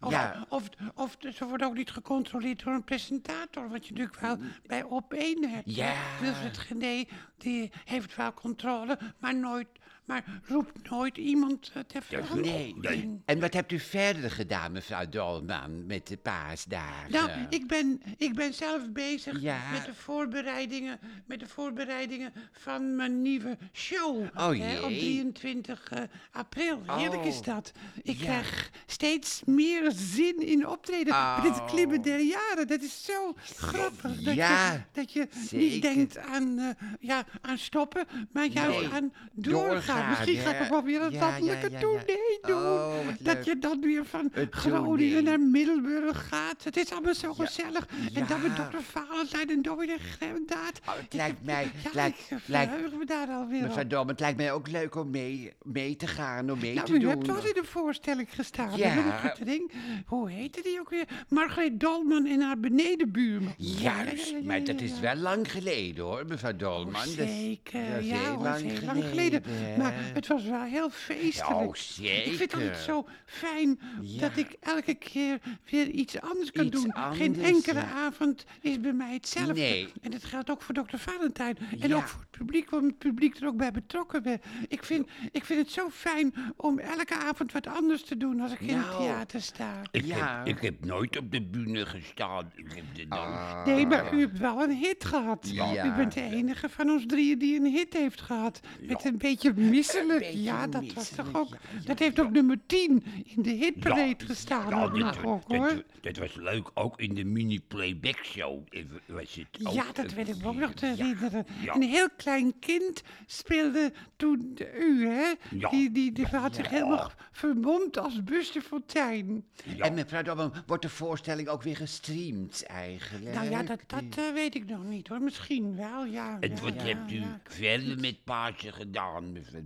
Of, 0.00 0.10
ja. 0.10 0.46
of, 0.48 0.68
of 0.94 1.16
ze 1.34 1.46
worden 1.46 1.66
ook 1.66 1.74
niet 1.74 1.90
gecontroleerd 1.90 2.64
door 2.64 2.74
een 2.74 2.84
presentator. 2.84 3.68
Wat 3.68 3.86
je 3.86 3.92
natuurlijk 3.92 4.20
wel 4.20 4.36
bij 4.66 4.82
op 4.82 5.12
één 5.12 5.50
hebt. 5.50 5.74
Ja. 5.74 5.94
Wilfred 6.20 6.58
Gené, 6.58 7.04
die 7.38 7.72
heeft 7.84 8.16
wel 8.16 8.34
controle, 8.34 8.98
maar, 9.18 9.34
nooit, 9.36 9.68
maar 10.04 10.24
roept 10.44 10.90
nooit 10.90 11.16
iemand 11.18 11.70
eh, 11.74 11.82
ter 11.82 12.02
verantwoording. 12.02 12.80
Nee. 12.82 13.20
En 13.24 13.40
wat 13.40 13.52
hebt 13.54 13.72
u 13.72 13.78
verder 13.78 14.30
gedaan, 14.30 14.72
mevrouw 14.72 15.08
Dolman, 15.08 15.86
met 15.86 16.06
de 16.06 16.16
paasdagen? 16.16 17.12
Nou, 17.12 17.30
ik 17.50 17.66
ben, 17.66 18.02
ik 18.16 18.34
ben 18.34 18.54
zelf 18.54 18.90
bezig 18.90 19.40
Ja. 19.40 19.70
met, 19.72 19.84
de 19.84 19.94
voorbereidingen, 19.94 20.98
met 21.26 21.40
de 21.40 21.46
voorbereidingen 21.48 22.32
van 22.52 22.96
mijn 22.96 23.22
nieuwe 23.22 23.58
show. 23.72 24.22
Oh, 24.34 24.58
hè, 24.58 24.80
op 24.80 24.90
jee. 24.90 24.98
23 24.98 25.88
eh, 25.90 26.02
april. 26.32 26.80
Heerlijk 26.86 27.24
is 27.24 27.38
Oh, 27.38 27.44
dat. 27.44 27.72
Ik 28.02 28.16
ja. 28.16 28.22
krijg 28.24 28.70
steeds 28.86 29.42
meer 29.46 29.92
zin 29.94 30.46
in 30.46 30.66
optreden. 30.68 31.12
Maar 31.12 31.42
dit 31.42 31.52
Oh. 31.58 31.66
klimmen 31.66 32.02
der 32.02 32.20
jaren, 32.20 32.66
dat 32.66 32.82
is 32.82 33.04
zo 33.04 33.34
grappig. 33.44 34.20
Dat 34.20 34.34
Ja, 34.34 34.72
je, 34.72 34.80
dat 34.92 35.12
je 35.12 35.28
zeker. 35.30 35.58
niet 35.58 35.82
denkt 35.82 36.18
aan, 36.18 36.58
eh, 36.58 36.68
ja, 37.00 37.24
aan 37.40 37.58
stoppen, 37.58 38.06
maar 38.32 38.46
juist 38.46 38.80
Nee, 38.80 38.88
aan 38.88 39.12
doorgaan. 39.32 39.93
Doorgaan, 39.94 40.08
Misschien 40.10 40.36
ga 40.38 40.54
ik 40.54 40.62
ook 40.62 40.68
wel 40.68 40.82
weer 40.82 41.02
een 41.02 41.12
Ja, 41.12 41.18
landelijke 41.20 41.66
ja, 41.70 41.72
ja, 41.72 41.78
tournee 41.80 42.38
ja. 42.42 42.48
doen. 42.48 42.62
Oh, 42.62 42.94
dat 43.20 43.44
je 43.44 43.58
dan 43.58 43.80
weer 43.80 44.04
van 44.04 44.32
Groningen 44.50 45.24
naar 45.24 45.40
Middelburg 45.40 46.28
gaat. 46.28 46.64
Het 46.64 46.76
is 46.76 46.92
allemaal 46.92 47.14
zo 47.14 47.34
gezellig. 47.34 47.86
En 48.14 48.26
dan 48.26 48.42
met 48.42 48.50
ja. 48.56 48.56
dokter 48.62 48.82
Valentijn 48.82 49.50
en 49.50 49.62
Dominee 49.62 49.98
Gremdaad. 49.98 50.80
Oh, 50.88 50.94
het 50.96 51.12
lijkt 51.14 51.44
mij- 51.44 51.70
Ja, 51.82 51.90
lijkt- 51.92 52.18
ik 52.30 52.38
lijkt- 52.46 52.72
verheug 52.72 52.92
me 52.98 53.04
daar 53.04 53.28
alweer. 53.28 53.88
Dolman, 53.88 54.08
het 54.08 54.20
lijkt 54.20 54.36
mij 54.36 54.52
ook 54.52 54.68
leuk 54.68 54.94
om 54.94 55.10
mee, 55.10 55.52
mee 55.62 55.96
te 55.96 56.06
gaan, 56.06 56.50
om 56.50 56.58
mee 56.58 56.74
Nou, 56.74 56.86
te 56.86 56.92
u 56.92 56.98
doen. 56.98 57.08
hebt 57.10 57.24
toch 57.24 57.46
in 57.46 57.54
de 57.54 57.64
voorstelling 57.64 58.28
gestaan. 58.34 58.76
Ja. 58.76 58.94
Ja. 58.94 59.34
Denken. 59.44 59.78
Hoe 60.06 60.30
heette 60.30 60.60
die 60.62 60.80
ook 60.80 60.90
weer? 60.90 61.04
Margreet 61.28 61.80
Dolman 61.80 62.26
en 62.26 62.40
haar 62.40 62.60
benedenbuurman. 62.60 63.54
Juist, 63.58 64.34
maar 64.44 64.64
dat 64.64 64.80
is 64.80 65.00
wel 65.00 65.16
lang 65.16 65.50
geleden 65.52 66.04
hoor, 66.04 66.24
mevrouw 66.26 66.56
Dolman. 66.56 67.02
Is- 67.04 67.12
Zeker, 67.14 68.02
ja, 68.04 68.16
heel 68.18 68.38
lang 68.42 68.78
geleden. 68.78 69.42
Maar 69.84 69.94
hè. 70.04 70.12
het 70.12 70.26
was 70.26 70.44
wel 70.44 70.62
heel 70.62 70.90
feestelijk. 70.90 71.54
Oh, 71.60 71.76
Ik 72.00 72.22
vind 72.24 72.38
het 72.38 72.54
altijd 72.54 72.76
zo 72.76 73.06
fijn 73.26 73.80
dat 74.20 74.36
ik 74.36 74.56
elke 74.60 74.94
keer 74.94 75.38
weer 75.70 75.88
iets 75.88 76.20
anders 76.20 76.50
kan 76.52 76.64
Iets 76.66 76.82
doen. 76.82 76.92
Geen 77.12 77.42
enkele 77.42 77.78
ja. 77.80 77.90
avond 78.06 78.44
is 78.60 78.80
bij 78.80 78.92
mij 78.92 79.12
hetzelfde. 79.12 79.52
Nee. 79.52 79.88
En 80.02 80.10
dat 80.10 80.24
geldt 80.24 80.50
ook 80.50 80.62
voor 80.62 80.74
dokter 80.74 80.98
Valentijn. 80.98 81.56
En 81.80 81.88
Ja. 81.88 81.96
ook 81.96 82.08
voor 82.08 82.20
het 82.20 82.30
publiek, 82.30 82.70
want 82.70 82.84
het 82.84 82.98
publiek 82.98 83.36
er 83.36 83.46
ook 83.46 83.56
bij 83.56 83.70
betrokken 83.70 84.22
werd. 84.22 84.44
Ik 84.68 84.84
vind, 84.84 85.08
ik 85.32 85.44
vind 85.44 85.60
het 85.60 85.70
zo 85.70 85.88
fijn 85.90 86.34
om 86.56 86.78
elke 86.78 87.14
avond 87.14 87.52
wat 87.52 87.66
anders 87.66 88.02
te 88.04 88.16
doen 88.16 88.40
als 88.40 88.52
ik 88.52 88.60
in 88.60 88.76
het 88.76 88.86
Nou. 88.86 89.02
theater 89.02 89.40
sta. 89.42 89.80
Ik, 89.90 90.04
Ja. 90.04 90.36
heb, 90.38 90.56
ik 90.56 90.62
heb 90.62 90.84
nooit 90.84 91.16
op 91.18 91.32
de 91.32 91.42
bühne 91.42 91.86
gestaan. 91.86 92.52
Ik 92.54 92.72
heb 92.74 92.84
de 92.94 93.08
dan... 93.08 93.62
Nee, 93.66 93.86
maar 93.86 94.14
u 94.14 94.20
hebt 94.20 94.38
wel 94.38 94.62
een 94.62 94.72
hit 94.76 95.04
gehad. 95.04 95.48
Ja. 95.52 95.86
U 95.86 95.92
bent 95.96 96.12
de 96.12 96.22
enige 96.22 96.68
van 96.68 96.90
ons 96.90 97.04
drieën 97.06 97.38
die 97.38 97.56
een 97.60 97.66
hit 97.72 97.92
heeft 97.92 98.20
gehad. 98.20 98.60
Met 98.80 99.04
een 99.04 99.18
beetje 99.18 99.52
misselijk. 99.76 100.24
ja, 100.32 100.66
dat 100.66 100.92
was 100.92 101.08
toch 101.08 101.34
ook... 101.34 101.48
ja, 101.48 101.56
ja, 101.78 101.84
dat 101.86 101.98
heeft 101.98 102.18
op 102.18 102.30
nummer 102.30 102.58
10 102.66 103.04
in 103.24 103.42
de 103.42 103.50
hitparade 103.50 104.14
Ja, 104.18 104.26
gestaan. 104.26 104.68
Ja, 104.68 104.82
ook 104.84 104.94
dit, 104.94 105.24
ook, 105.24 105.48
dit- 105.48 105.58
hoor. 105.58 105.82
dit 106.00 106.18
was 106.18 106.34
leuk. 106.34 106.70
Ook 106.74 107.00
in 107.00 107.14
de 107.14 107.24
mini-playback 107.24 108.24
show 108.24 108.62
was 109.06 109.34
het 109.34 109.66
ook, 109.66 109.72
Ja, 109.72 109.84
dat 109.92 110.06
eh, 110.06 110.12
weet 110.16 110.28
ik 110.28 110.36
me 110.42 110.48
ook 110.48 110.54
nog 110.56 110.72
te 110.72 110.86
herinneren. 110.86 111.46
ja. 111.62 111.74
Een 111.74 111.82
heel 111.82 112.08
klein 112.16 112.58
kind 112.58 113.02
speelde 113.26 113.92
toen 114.16 114.58
u, 114.78 115.06
hè? 115.08 115.32
Ja. 115.58 115.68
Die, 115.70 115.90
die, 115.92 116.12
die 116.12 116.26
had 116.26 116.54
zich 116.54 116.68
helemaal 116.68 117.10
vermomd 117.32 117.98
als 117.98 118.24
Buster 118.24 118.62
Fontein. 118.62 119.44
Ja. 119.64 119.84
En 119.84 119.94
mevrouw 119.94 120.22
Dolman, 120.22 120.52
wordt 120.66 120.82
de 120.82 120.88
voorstelling 120.88 121.48
ook 121.48 121.62
weer 121.62 121.76
gestreamd 121.76 122.62
eigenlijk? 122.66 123.34
Nou 123.34 123.50
ja, 123.50 123.62
dat, 123.62 123.80
dat 123.86 124.02
eh, 124.16 124.32
weet 124.34 124.54
ik 124.54 124.66
nog 124.66 124.84
niet 124.84 125.08
hoor. 125.08 125.20
Misschien 125.20 125.76
wel, 125.76 126.04
ja. 126.04 126.36
En 126.40 126.50
ja, 126.50 126.60
wat 126.60 126.74
ja, 126.74 126.82
hebt 126.82 127.10
u 127.12 127.14
ja. 127.20 127.40
verder 127.44 127.98
met 128.00 128.24
Pasen 128.24 128.72
gedaan, 128.72 129.32
mevrouw 129.32 129.62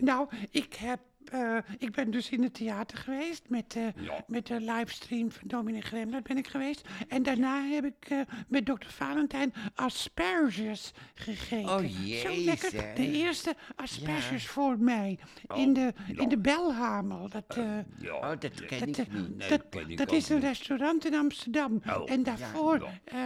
Nou, 0.00 0.28
ik 0.50 0.74
heb. 0.74 1.00
Eh, 1.28 1.56
ik 1.78 1.92
ben 1.92 2.10
dus 2.10 2.30
in 2.30 2.42
het 2.42 2.54
theater 2.54 2.98
geweest 2.98 3.42
met, 3.48 3.76
eh, 3.76 4.04
Ja. 4.04 4.24
met 4.26 4.46
de 4.46 4.60
livestream 4.60 5.30
van 5.32 5.48
Dominic 5.48 5.84
Gremlin 5.84 6.22
ben 6.22 6.36
ik 6.36 6.46
geweest. 6.48 6.88
En 7.08 7.22
daarna 7.22 7.62
heb 7.62 7.84
ik 7.84 7.94
eh, 8.08 8.20
met 8.48 8.66
dokter 8.66 8.90
Valentijn 8.90 9.52
asperges 9.74 10.92
gegeten. 11.14 11.68
Oh, 11.70 11.76
Zo 11.78 11.84
jezus. 11.84 12.44
lekker. 12.44 12.94
De 12.94 13.12
eerste 13.12 13.54
asperges 13.76 14.46
voor 14.46 14.78
mij. 14.78 15.18
in, 15.54 15.72
de, 15.72 15.92
ja. 16.06 16.22
in 16.22 16.28
de 16.28 16.38
Belhamel. 16.38 17.28
Dat, 17.28 17.56
eh, 17.56 17.64
ja, 17.98 18.14
Oh, 18.14 18.28
dat 18.38 18.64
ken 18.66 18.78
dat, 18.78 18.98
ik 18.98 19.12
niet. 19.12 19.36
Nee, 19.76 19.96
dat, 19.96 20.12
is 20.12 20.28
een 20.28 20.40
restaurant 20.40 21.04
in 21.06 21.14
Amsterdam. 21.14 21.80
Oh, 21.88 22.10
en 22.10 22.22
daarvoor, 22.22 22.88
eh, 23.04 23.24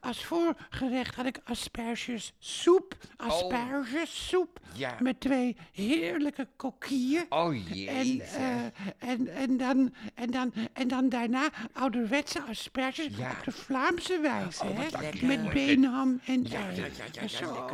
als 0.00 0.24
voorgerecht, 0.24 1.14
had 1.14 1.26
ik 1.26 1.40
asperges 1.44 2.32
soep. 2.38 2.96
Asperges 3.16 4.28
soep. 4.28 4.60
Ja. 4.74 4.96
Met 5.00 5.20
twee 5.20 5.56
heerlijke 5.72 6.48
kokieën. 6.56 7.24
Oh 7.32 7.54
En, 7.86 8.20
eh, 8.20 8.64
en, 8.98 9.28
en, 9.28 9.56
dan, 9.56 9.94
en, 10.14 10.30
dan, 10.30 10.52
en 10.72 10.88
dan 10.88 11.08
daarna 11.08 11.48
ouderwetse 11.72 12.42
asperges 12.42 13.06
op 13.06 13.44
de 13.44 13.52
Vlaamse 13.52 14.20
wijze, 14.20 14.64
Oh, 14.64 14.78
hè? 14.78 15.00
lekker. 15.00 15.26
Met 15.26 15.52
beenham 15.52 16.20
en 16.24 16.44
Ja, 16.44 17.28
Zo 17.28 17.66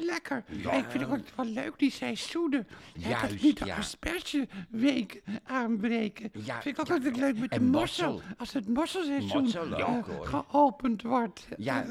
lekker 0.00 0.44
ik 0.50 0.84
vind 0.88 1.02
het 1.02 1.12
ook 1.12 1.26
wel 1.36 1.46
leuk, 1.46 1.72
die 1.78 1.90
seizoenen. 1.90 2.66
Hè, 3.00 3.10
dat 3.10 3.20
Juist, 3.20 3.42
nu 3.42 3.52
de 3.52 3.74
aspergeweek 3.74 5.22
aanbreken. 5.44 6.30
Ja, 6.32 6.62
vind 6.62 6.78
ik 6.78 6.80
ook 6.80 6.90
altijd 6.90 7.16
leuk 7.16 7.38
met 7.38 7.50
de 7.50 7.60
mossel. 7.60 8.20
Als 8.38 8.52
het 8.52 8.68
mosselseizoen 8.68 9.42
Mossel 9.42 9.76
eh, 9.76 9.96
geopend 10.22 11.02
wordt. 11.02 11.46
Ja, 11.56 11.84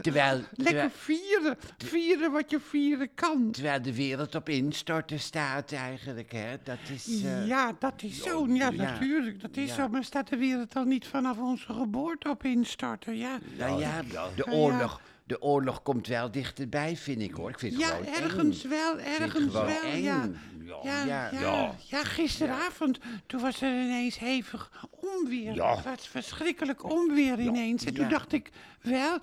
terwijl, 0.00 0.40
Lekker 0.54 0.90
vieren. 0.90 1.56
Vieren 1.78 2.32
wat 2.32 2.50
je 2.50 2.60
vieren 2.60 3.14
kan. 3.14 3.50
terwijl 3.50 3.82
de 3.82 3.94
wereld 3.94 4.34
op 4.34 4.48
instorten 4.48 5.20
staat 5.20 5.72
eigenlijk, 5.72 6.32
hè. 6.32 6.55
Dat 6.64 6.78
is... 6.94 7.22
eh, 7.24 7.46
Ja, 7.46 7.72
dat 7.78 8.02
is 8.02 8.22
zo. 8.22 8.46
Ja, 8.48 8.70
ja. 8.70 8.82
natuurlijk. 8.82 9.40
Dat 9.40 9.56
is 9.56 9.68
Ja. 9.68 9.74
zo. 9.74 9.88
Maar 9.88 10.04
staat 10.04 10.28
de 10.28 10.36
wereld 10.36 10.72
dan 10.72 10.88
niet 10.88 11.06
vanaf 11.06 11.38
onze 11.38 11.72
geboorte 11.72 12.30
op 12.30 12.44
instorten? 12.44 13.16
Ja, 13.16 13.38
Nou 13.58 13.80
ja, 13.80 14.02
de 14.02 14.42
Ja. 14.46 14.52
oorlog, 14.52 15.00
de 15.24 15.42
oorlog 15.42 15.82
komt 15.82 16.06
wel 16.06 16.30
dichterbij, 16.30 16.96
vind 16.96 17.20
ik 17.22 17.32
hoor. 17.32 17.50
Ik 17.50 17.58
vind 17.58 17.72
het 17.72 17.82
ja 17.82 17.88
gewoon 17.88 18.06
ergens 18.06 18.64
eng. 18.64 18.70
wel, 18.70 18.92
Ik 18.98 19.04
vind 19.04 19.12
het 19.18 19.22
ergens 19.22 19.44
gewoon 19.54 19.66
wel. 19.66 19.82
eng. 19.92 20.02
Ja. 20.02 20.28
Ja. 20.64 20.80
Ja, 20.84 21.04
ja, 21.04 21.28
Ja. 21.32 21.40
ja. 21.40 21.74
Ja. 21.86 22.04
gisteravond, 22.04 22.98
toen 23.26 23.40
was 23.40 23.62
er 23.62 23.68
ineens 23.82 24.18
hevig 24.18 24.88
onweer. 24.90 25.54
Ja. 25.54 25.74
Het 25.76 25.84
was 25.84 26.08
verschrikkelijk 26.08 26.90
onweer 26.92 27.40
ineens. 27.40 27.84
En 27.84 27.94
toen 27.94 28.04
Ja. 28.04 28.10
dacht 28.10 28.32
ik 28.32 28.50
wel, 28.80 29.18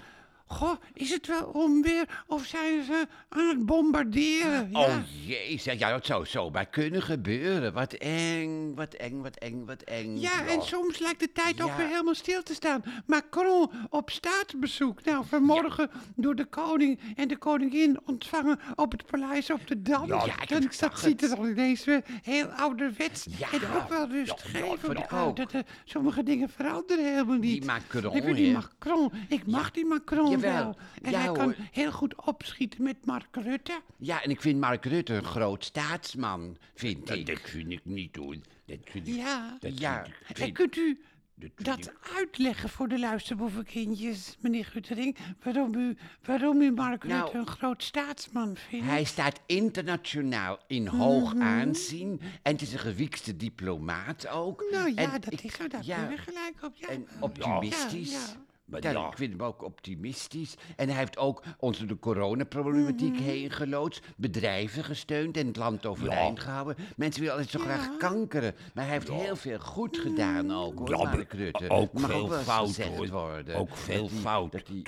goh, 0.54 0.82
is 0.94 1.10
het 1.10 1.28
wel 1.28 1.44
onweer 1.44 2.24
of 2.28 2.46
zijn 2.46 2.84
ze 2.84 3.08
aan 3.30 3.48
het 3.48 3.66
bombarderen? 3.66 4.70
Ja. 4.72 4.80
Oh 4.80 4.96
jezus, 5.26 5.80
ja, 5.80 5.90
dat 5.90 6.06
zou 6.06 6.26
zomaar 6.26 6.66
kunnen 6.66 7.02
gebeuren. 7.02 7.74
Wat 7.74 7.94
eng, 7.94 8.76
wat 8.76 8.94
eng, 8.94 9.22
wat 9.22 9.36
eng, 9.36 9.66
wat 9.66 9.82
eng. 9.82 10.18
Ja, 10.18 10.46
en 10.48 10.62
soms 10.62 11.00
lijkt 11.00 11.20
de 11.20 11.32
tijd 11.32 11.62
ook 11.62 11.76
weer 11.78 11.88
helemaal 11.88 12.16
stil 12.16 12.44
te 12.44 12.54
staan. 12.54 12.84
Macron 13.06 13.72
op 13.90 14.10
staatsbezoek. 14.10 15.04
Nou, 15.04 15.26
vanmorgen 15.28 15.90
door 16.16 16.36
de 16.36 16.46
koning 16.46 17.00
en 17.16 17.28
de 17.28 17.38
koningin 17.38 18.00
ontvangen 18.06 18.60
op 18.76 18.92
het 18.92 19.06
paleis 19.06 19.50
op 19.50 19.68
de 19.68 19.82
Dam. 19.82 20.08
Ja, 20.08 20.42
ik 20.42 20.80
dat 20.80 21.00
ziet 21.00 21.22
het. 21.22 21.32
er 21.32 21.36
dan 21.38 21.46
ineens 21.46 21.86
weer 21.86 22.04
heel 22.22 22.46
ouderwets 22.46 23.26
Ja, 23.38 23.52
en 23.52 23.62
ook 23.76 23.90
wel 23.90 24.08
rustgevend 24.08 25.08
uit. 25.08 25.36
Dat, 25.36 25.54
er 25.54 25.66
sommige 25.84 26.24
dingen 26.24 26.50
veranderen 26.50 27.12
helemaal 27.12 27.38
niet. 27.38 27.62
Die 27.62 27.66
Macron, 27.66 28.16
Ik 28.16 28.36
die? 28.36 28.54
Macron, 28.54 29.12
ik 29.28 29.48
mag 29.48 29.72
die 29.72 29.86
Macron. 29.86 30.43
Wel. 30.44 30.78
En 31.02 31.12
Ja, 31.12 31.20
hij 31.20 31.32
kan 31.32 31.56
heel 31.72 31.92
goed 31.92 32.26
opschieten 32.26 32.84
met 32.84 33.06
Mark 33.06 33.36
Rutte. 33.36 33.82
Ja, 33.98 34.24
en 34.24 34.30
ik 34.30 34.42
vind 34.42 34.60
Mark 34.60 34.86
Rutte 34.86 35.14
een 35.14 35.24
groot 35.24 35.66
staatsman, 35.66 36.58
vind 36.76 37.08
Dat, 37.08 37.18
ik. 37.18 37.26
dat 37.26 37.40
vind 37.44 37.72
ik 37.72 37.82
niet 37.86 38.16
hoor. 38.16 38.36
Dat 38.66 38.78
vind 38.84 39.08
ik, 39.08 39.16
Ja. 39.16 39.58
dat 39.60 39.80
Ja. 39.80 40.04
vind 40.24 40.40
ik- 40.40 40.46
En 40.46 40.54
kunt 40.54 40.76
u 40.76 41.02
dat 41.36 41.50
vind 41.56 41.66
dat 41.66 41.86
ik- 41.86 42.12
uitleggen 42.16 42.70
voor 42.70 42.88
de 42.88 43.00
luisterboevenkindjes, 43.00 44.38
meneer 44.40 44.66
Guttering? 44.66 45.18
Waarom 45.44 45.76
u, 45.76 45.98
waarom 46.24 46.62
u 46.62 46.72
Mark 46.72 47.04
Nou, 47.04 47.22
Rutte 47.22 47.38
een 47.38 47.48
groot 47.48 47.84
staatsman 47.84 48.56
vindt? 48.56 48.86
Hij 48.86 49.04
staat 49.04 49.40
internationaal 49.46 50.60
in 50.68 50.84
Mhm. 50.84 50.96
hoog 50.96 51.36
aanzien. 51.36 52.22
En 52.42 52.52
het 52.52 52.62
is 52.62 52.74
een 52.74 52.80
gewiekste 52.80 53.38
diplomaat 53.38 54.28
ook. 54.28 54.64
nou 54.72 54.90
ja, 54.96 54.96
En 55.14 55.22
dat 55.22 55.34
ik- 55.34 55.42
is 55.44 55.54
zo, 55.56 55.68
daar 55.68 55.86
ja, 55.86 55.98
hebben 55.98 56.18
we 56.18 56.22
gelijk 56.24 56.56
op. 56.64 56.76
Ja. 56.76 56.88
En 56.88 57.08
optimistisch. 57.20 58.12
Ja, 58.12 58.18
ja. 58.20 58.42
Maar 58.66 58.84
Ja, 58.84 58.92
ja. 58.92 59.08
Ik 59.08 59.18
vind 59.18 59.32
hem 59.32 59.42
ook 59.44 59.64
optimistisch. 59.64 60.56
En 60.76 60.88
hij 60.90 60.98
heeft 60.98 61.18
ook 61.18 61.44
ons 61.60 61.78
door 61.78 61.88
de 61.88 62.00
coronaproblematiek 62.00 63.14
Mhm. 63.14 63.24
heen 63.24 63.52
geloodst. 63.52 64.06
Bedrijven 64.18 64.84
gesteund 64.84 65.38
en 65.38 65.48
het 65.48 65.56
land 65.56 65.86
overeind 65.86 66.40
gehouden. 66.40 66.76
Mensen 66.96 67.22
willen 67.22 67.38
altijd 67.38 67.62
zo 67.62 67.68
Ja. 67.70 67.76
graag 67.78 67.98
kankeren. 67.98 68.56
Maar 68.74 68.84
hij 68.84 68.94
heeft 68.94 69.10
heel 69.10 69.36
veel 69.36 69.60
goed 69.60 69.98
gedaan 69.98 70.52
ook, 70.54 70.78
hoor, 70.80 70.90
Mark 70.90 71.34
Rutte. 71.34 71.70
ook 71.70 71.94
Mag 71.94 72.10
veel 72.12 72.30
wel 72.30 72.38
eens 72.38 72.48
fout 72.48 72.68
gezegd 72.68 72.90
hoor. 72.96 73.08
worden. 73.10 73.56
Ook 73.56 73.76
veel 73.78 74.02
Dat 74.02 74.10
die- 74.10 74.20
fout. 74.20 74.52
dat 74.52 74.66
die- 74.66 74.82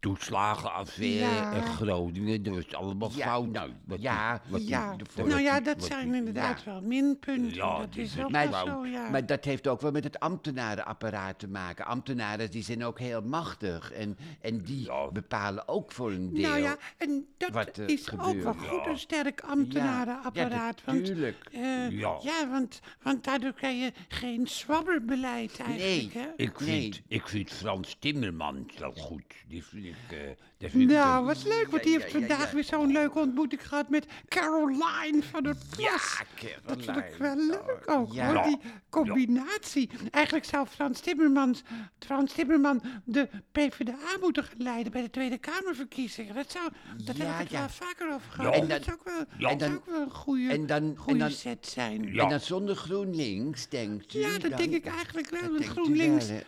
toeslagenaffaire 0.00 1.18
Ja. 1.34 1.52
en 1.52 1.62
Groningen, 1.62 2.42
dat 2.42 2.56
is 2.56 2.74
allemaal 2.74 3.10
Ja, 3.14 3.26
fout. 3.26 3.48
nou, 3.52 3.70
Wat 3.84 4.02
ja, 4.02 4.32
die- 4.32 4.50
wat 4.50 4.60
die- 4.60 4.68
Ja, 4.68 4.96
de- 4.96 5.22
nou 5.24 5.40
ja, 5.40 5.60
dat 5.60 5.84
zijn 5.84 6.14
inderdaad 6.14 6.64
wel 6.64 6.80
minpunten. 6.82 7.54
Ja, 7.54 7.78
dat 7.78 7.96
is 7.96 8.14
Maar- 8.28 8.50
wel 8.50 8.66
zo, 8.66 8.86
ja. 8.86 9.08
Maar 9.10 9.26
dat 9.26 9.44
heeft 9.44 9.68
ook 9.68 9.80
wel 9.80 9.90
met 9.90 10.04
het 10.04 10.20
ambtenarenapparaat 10.20 11.38
te 11.38 11.48
maken. 11.48 11.84
Ambtenaren 11.84 12.50
die 12.50 12.62
zijn 12.62 12.84
ook 12.84 12.98
heel 12.98 13.22
machtig. 13.22 13.92
En, 13.92 14.16
en 14.40 14.58
die 14.58 14.88
bepalen 15.12 15.68
ook 15.68 15.92
voor 15.92 16.10
een 16.12 16.34
deel. 16.34 16.48
nou 16.48 16.58
ja, 16.62 16.76
en 16.96 17.26
dat 17.36 17.50
wat 17.50 17.78
is 17.78 18.10
ook 18.18 18.42
wel 18.42 18.54
goed, 18.54 18.86
een 18.86 18.98
sterk 18.98 19.40
ambtenarenapparaat. 19.40 20.78
Ja, 20.78 20.84
want, 20.84 20.98
natuurlijk. 21.00 21.48
eh, 21.52 21.90
Ja. 21.90 22.18
ja, 22.22 22.48
want, 22.50 22.80
want 23.02 23.24
daardoor 23.24 23.52
krijg 23.52 23.78
je 23.80 23.92
geen 24.08 24.46
zwabberbeleid 24.48 25.58
eigenlijk. 25.60 26.14
Nee. 26.14 26.22
Hè? 26.24 26.28
Ik 26.36 26.60
Nee. 26.60 26.68
vind, 26.82 27.02
ik 27.08 27.28
vind 27.28 27.50
Frans 27.50 27.96
Timmermans 27.98 28.78
wel 28.78 28.92
goed. 28.92 29.34
Die 29.48 29.64
vind 29.64 29.84
ik... 29.88 30.16
eh, 30.60 30.72
Nou, 30.74 31.24
wat 31.24 31.44
leuk, 31.44 31.66
want 31.70 31.82
die 31.82 31.92
heeft 31.98 32.10
vandaag 32.12 32.50
weer 32.50 32.64
zo'n 32.64 32.92
leuke 32.92 33.18
ontmoeting 33.18 33.68
gehad 33.68 33.88
met 33.88 34.06
Caroline 34.28 35.22
van 35.30 35.42
der 35.42 35.56
Plas. 35.76 36.22
Ja, 36.40 36.48
Dat 36.66 36.84
vond 36.84 36.96
ik 36.96 37.04
Caroline. 37.18 37.18
wel 37.18 37.36
leuk 37.66 37.90
ook, 37.90 38.12
Ja. 38.12 38.26
hoor, 38.26 38.34
Ja. 38.34 38.42
die 38.42 38.58
combinatie. 38.90 39.90
Eigenlijk 40.10 40.44
zou 40.44 40.66
Frans 40.66 41.00
Timmermans, 41.00 41.62
Frans 41.98 42.32
Timmerman 42.32 42.82
de 43.04 43.28
PvdA 43.52 43.96
moeten 44.20 44.44
gaan 44.44 44.54
leiden 44.62 44.92
bij 44.92 45.02
de 45.02 45.10
Tweede 45.10 45.38
Kamerverkiezingen. 45.38 46.34
Dat, 46.34 46.50
zou, 46.50 46.68
dat 47.04 47.16
Ja, 47.16 47.24
heb 47.24 47.34
ik 47.34 47.40
het 47.40 47.50
ja. 47.50 47.68
vaker 47.68 48.12
over 48.12 48.30
gehad. 48.30 48.54
Dat 48.54 48.78
En 48.78 48.84
zou 48.84 48.96
ook 48.98 49.04
wel, 49.04 49.24
Ja. 49.38 49.48
dat 49.54 49.60
zou 49.60 49.74
ook 49.74 49.86
wel 49.86 50.00
een 50.00 50.10
goede, 50.10 50.48
en 50.52 50.66
dan- 50.66 50.82
en 50.82 50.96
goede 50.96 51.18
dan- 51.18 51.30
set 51.30 51.66
zijn. 51.66 52.18
En 52.18 52.28
dan 52.28 52.40
zonder 52.40 52.76
GroenLinks, 52.76 53.68
denkt 53.68 54.14
u? 54.14 54.18
Ja, 54.18 54.38
dat 54.38 54.40
dan? 54.50 54.50
denk 54.60 54.72
ik 54.74 54.86
eigenlijk 54.86 55.30
wel. 55.30 55.42
Want 55.52 55.64
GroenLinks 55.66 56.28
wel? 56.28 56.40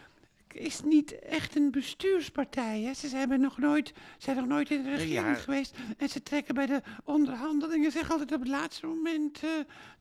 Is 0.54 0.80
niet 0.82 1.18
echt 1.18 1.56
een 1.56 1.70
bestuurspartij. 1.70 2.80
Hè. 2.82 2.94
Ze 2.94 3.08
zijn 3.08 3.40
nog 3.40 3.58
nooit, 3.58 3.92
zijn 4.18 4.36
nog 4.36 4.46
nooit 4.46 4.70
in 4.70 4.82
de 4.82 4.88
regering 4.90 5.12
Ja. 5.36 5.42
geweest. 5.42 5.76
En 5.98 6.08
ze 6.08 6.22
trekken 6.22 6.54
bij 6.54 6.66
de 6.66 6.80
onderhandelingen 7.04 7.92
zich 7.92 8.10
altijd 8.10 8.32
op 8.32 8.40
het 8.40 8.48
laatste 8.48 8.86
moment 8.86 9.42
eh, 9.42 9.50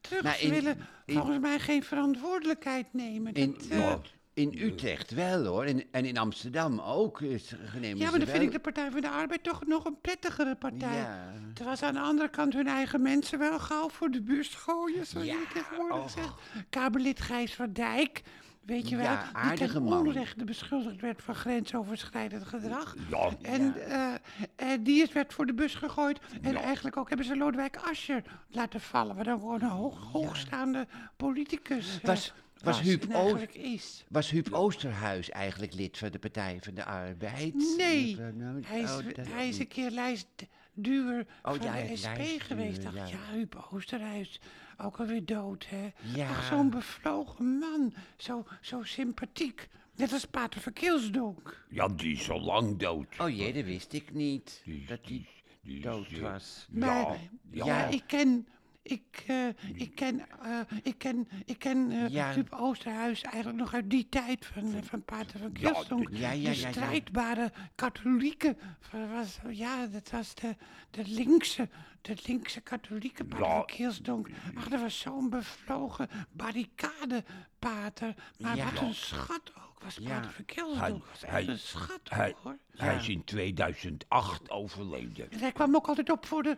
terug. 0.02 0.22
Nou, 0.24 0.36
ze 0.38 0.44
in- 0.44 0.50
willen 0.52 0.78
in- 1.06 1.16
volgens 1.16 1.40
mij 1.40 1.60
geen 1.60 1.84
verantwoordelijkheid 1.84 2.88
nemen. 2.94 3.34
In, 3.34 3.52
Dat, 3.54 3.68
eh, 3.70 3.80
ja, 3.80 4.00
in 4.34 4.54
Utrecht 4.62 5.12
wel 5.12 5.46
hoor. 5.46 5.64
En, 5.64 5.84
en 5.92 6.06
in 6.06 6.18
Amsterdam 6.18 6.80
ook. 6.80 7.22
Is, 7.22 7.52
nemen 7.80 7.98
ja, 7.98 8.10
maar 8.10 8.20
dan 8.20 8.28
vind 8.28 8.44
ik 8.44 8.52
de 8.52 8.60
Partij 8.60 8.92
van 8.92 9.02
de 9.02 9.10
Arbeid 9.10 9.44
toch 9.44 9.66
nog 9.66 9.86
een 9.86 10.02
prettigere 10.02 10.56
partij. 10.56 10.98
Ja. 10.98 11.34
Terwijl 11.54 11.78
ze 11.78 11.86
aan 11.86 11.94
de 11.94 12.00
andere 12.00 12.30
kant 12.30 12.54
hun 12.54 12.68
eigen 12.68 13.02
mensen 13.02 13.40
wel 13.40 13.60
gauw 13.60 13.90
voor 13.90 14.10
de 14.12 14.22
bus 14.22 14.48
gooien, 14.56 15.06
zoals 15.06 15.28
Ja, 15.28 15.34
je 15.34 15.48
tegenwoordig 15.54 15.98
oh. 15.98 16.08
zegt. 16.08 16.34
Kamerlid 16.70 17.22
Gijs 17.22 17.54
van 17.56 17.74
Dijk, 17.74 18.22
weet 18.70 18.90
je 18.90 18.96
wel, 18.96 19.06
Ja, 19.06 19.56
die 19.56 19.68
ten 19.68 19.84
onrechte 19.84 20.44
beschuldigd 20.44 21.02
werd 21.02 21.22
van 21.22 21.36
grensoverschrijdend 21.36 22.44
gedrag. 22.48 22.96
Ja. 23.10 23.30
En 23.42 23.76
eh, 23.88 24.14
eh, 24.56 24.80
die 24.84 25.02
is, 25.02 25.12
werd 25.14 25.34
voor 25.34 25.46
de 25.46 25.54
bus 25.54 25.76
gegooid. 25.76 26.20
En 26.42 26.56
eigenlijk 26.56 26.98
ook 26.98 27.08
hebben 27.10 27.26
ze 27.28 27.38
Lodewijk 27.38 27.78
Asscher 27.78 28.24
laten 28.50 28.82
vallen. 28.82 29.16
Wat 29.16 29.26
dan 29.26 29.40
gewoon 29.40 29.62
een 29.62 29.70
hoog, 29.70 30.12
hoogstaande 30.12 30.88
politicus 31.18 32.00
eh, 32.02 32.06
Was- 32.08 32.34
was 32.64 32.82
Huub 32.82 33.04
Oost- 33.04 33.14
eigenlijk 33.14 33.56
is. 33.56 34.06
Was 34.10 34.30
Huub 34.30 34.54
Oosterhuis 34.54 35.30
eigenlijk 35.30 35.74
lid 35.74 35.98
van 35.98 36.10
de 36.12 36.20
Partij 36.20 36.58
van 36.62 36.74
de 36.74 36.86
Arbeid? 36.86 37.54
Nee, 37.78 38.18
Nou- 38.34 38.62
hij 38.66 38.80
is, 38.82 38.90
oh, 38.92 39.06
hij 39.34 39.48
is 39.48 39.60
een 39.60 39.68
keer 39.68 39.90
lijstduwer 39.92 41.26
Oh, 41.44 41.54
van 41.54 41.66
ja, 41.66 41.74
de 41.88 41.96
SP 42.04 42.22
geweest. 42.38 42.82
Dacht, 42.84 42.96
ja. 42.96 43.06
ja, 43.06 43.34
Huub 43.34 43.68
Oosterhuis, 43.72 44.40
ook 44.82 45.00
alweer 45.00 45.26
dood, 45.26 45.66
hè? 45.70 45.90
Ja. 46.16 46.30
Ach, 46.30 46.44
zo'n 46.44 46.70
bevlogen 46.70 47.58
man, 47.58 47.94
zo, 48.18 48.46
zo 48.62 48.84
sympathiek. 48.84 49.68
Net 49.96 50.14
als 50.14 50.26
Pater 50.26 50.62
Verkeelsdonk. 50.62 51.66
Ja, 51.70 51.88
die 51.88 52.16
is 52.16 52.30
al 52.30 52.42
lang 52.42 52.78
dood. 52.78 53.08
Oh 53.20 53.30
jee, 53.30 53.54
dat 53.54 53.64
wist 53.64 53.94
ik 53.94 54.14
niet. 54.14 54.62
Die 54.66 54.86
dat 54.86 55.06
die 55.06 55.28
dood 55.82 56.08
eh, 56.08 56.20
was. 56.20 56.68
Maar 56.70 56.96
Ja, 56.96 57.18
ja, 57.52 57.66
ja. 57.66 57.86
ik 57.88 58.04
ken... 58.08 58.48
Ik, 58.82 59.24
eh, 59.28 59.48
ik 59.74 59.96
ken, 59.96 60.20
eh, 60.42 60.60
ik 60.84 60.98
ken, 60.98 61.28
ik 61.46 61.60
ken 61.60 62.10
Ja. 62.12 62.34
Huub 62.34 62.54
Oosterhuis 62.54 63.22
eigenlijk 63.22 63.58
nog 63.58 63.74
uit 63.74 63.90
die 63.90 64.10
tijd 64.10 64.46
van, 64.46 64.84
van 64.84 65.04
Pater 65.04 65.40
van 65.40 65.50
Ja, 65.54 65.72
Kielsdonk. 65.72 66.10
ja, 66.12 66.32
ja, 66.32 66.50
de 66.50 66.56
strijdbare 66.56 67.52
katholieken. 67.76 68.58
Van- 68.80 69.12
Was, 69.12 69.40
ja, 69.50 69.86
dat 69.88 70.10
was 70.10 70.36
de, 70.36 70.56
de 70.90 71.04
linkse, 71.06 71.70
de 72.02 72.16
linkse 72.26 72.62
katholieke 72.62 73.24
Pater 73.26 73.46
van 73.46 73.66
Kielsdonk. 73.66 74.28
Ach, 74.56 74.68
dat 74.68 74.82
was 74.82 75.00
zo'n 75.00 75.30
bevlogen 75.30 76.10
barricadepater. 76.32 78.16
Maar 78.40 78.56
Ja. 78.56 78.72
wat 78.72 78.82
een 78.82 78.94
schat 78.94 79.52
ook 79.68 79.69
was 79.84 79.98
Ja. 80.02 80.22
Echt 81.12 81.26
hij- 81.26 81.48
een 81.48 81.60
schat 81.60 82.00
hij- 82.04 82.36
hoor. 82.44 82.58
Hij 82.76 82.94
Ja. 82.94 83.00
is 83.00 83.10
in 83.10 83.24
2008 83.24 84.50
overleden. 84.50 85.32
En 85.32 85.40
hij 85.40 85.52
kwam 85.52 85.76
ook 85.76 85.88
altijd 85.88 86.12
op 86.12 86.26
voor 86.26 86.44
de 86.44 86.58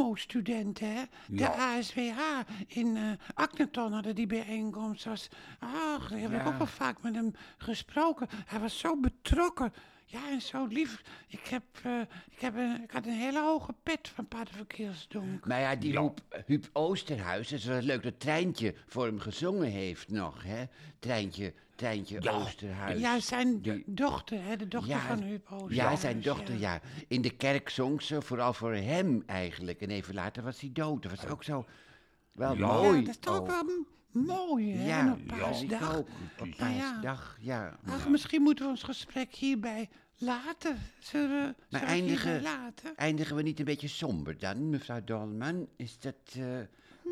homo-studenten, 0.00 0.94
hè? 0.94 1.02
De 1.28 1.36
Ja. 1.42 1.54
ASWH 1.76 2.18
in 2.66 2.96
eh 2.96 3.02
Akneton 3.34 3.92
hadden 3.92 4.14
die 4.14 4.26
bijeenkomst. 4.26 5.04
Was, 5.04 5.28
ach, 5.58 6.08
daar 6.08 6.18
heb 6.18 6.32
ik 6.32 6.46
ook 6.46 6.58
wel 6.58 6.66
vaak 6.66 7.02
met 7.02 7.14
hem 7.14 7.34
gesproken. 7.58 8.28
Hij 8.46 8.60
was 8.60 8.78
zo 8.78 8.96
betrokken. 9.00 9.72
Ja, 10.08 10.28
en 10.30 10.40
zo 10.40 10.66
lief. 10.66 11.02
Ik, 11.28 11.46
heb, 11.46 11.62
eh, 11.82 12.00
ik, 12.30 12.40
heb 12.40 12.56
een, 12.56 12.82
ik 12.82 12.90
had 12.90 13.06
een 13.06 13.12
hele 13.12 13.40
hoge 13.40 13.74
pet 13.82 14.08
van 14.14 14.26
Pater 14.28 14.54
Verkeersdonk. 14.54 15.46
Maar 15.46 15.60
ja, 15.60 15.76
die 15.76 15.92
Ja. 15.92 16.00
Huub, 16.00 16.20
Huub 16.46 16.68
Oosterhuis, 16.72 17.50
het 17.50 17.58
is 17.60 17.64
wel 17.66 17.80
leuk 17.80 18.02
dat 18.02 18.20
Treintje 18.20 18.74
voor 18.86 19.04
hem 19.06 19.18
gezongen 19.18 19.68
heeft 19.70 20.10
nog, 20.10 20.42
hè? 20.44 20.64
Treintje, 20.98 21.54
Treintje 21.76 22.16
Ja. 22.22 22.32
Oosterhuis. 22.32 23.00
Ja, 23.00 23.20
zijn 23.20 23.60
die- 23.60 23.82
dochter, 23.86 24.42
hè? 24.42 24.56
De 24.56 24.68
dochter 24.68 24.90
Ja, 24.94 25.00
van 25.06 25.22
Huub 25.22 25.46
Oosterhuis. 25.50 25.74
Ja, 25.74 25.96
zijn 25.96 26.20
dochter, 26.20 26.58
ja. 26.58 26.80
In 27.08 27.22
de 27.22 27.30
kerk 27.30 27.68
zong 27.68 28.02
ze 28.02 28.22
vooral 28.22 28.52
voor 28.52 28.74
hem 28.74 29.22
eigenlijk. 29.26 29.80
En 29.80 29.90
even 29.90 30.14
later 30.14 30.42
was 30.42 30.60
hij 30.60 30.70
dood. 30.72 31.02
Dat 31.02 31.10
was 31.20 31.26
ook 31.30 31.44
zo 31.44 31.66
wel 32.32 32.56
Ja. 32.56 32.66
mooi. 32.66 32.96
Ja, 32.98 33.00
dat 33.00 33.08
is 33.08 33.18
toch 33.20 33.38
ook 33.38 33.46
wel 33.46 33.84
mooi, 34.12 34.72
hè? 34.72 34.86
Ja, 34.86 35.12
op 35.12 35.18
ja, 35.26 35.36
paasdag. 35.36 35.98
Op 35.98 36.08
Nou 36.38 36.48
ja. 36.74 36.92
paasdag, 36.92 37.36
ja. 37.40 37.78
Ach, 37.86 38.08
misschien 38.08 38.42
moeten 38.42 38.64
we 38.64 38.70
ons 38.70 38.82
gesprek 38.82 39.34
hierbij 39.34 39.88
laten. 40.18 40.78
Zullen 40.98 41.28
we, 41.28 41.34
zullen 41.34 41.54
het 41.70 41.82
eindigen- 42.96 43.36
we 43.36 43.42
niet 43.42 43.58
een 43.58 43.64
beetje 43.64 43.88
somber 43.88 44.38
dan, 44.38 44.70
mevrouw 44.70 45.00
Dolman? 45.04 45.68
Is 45.76 45.98
dat... 45.98 46.14
eh, 46.36 46.42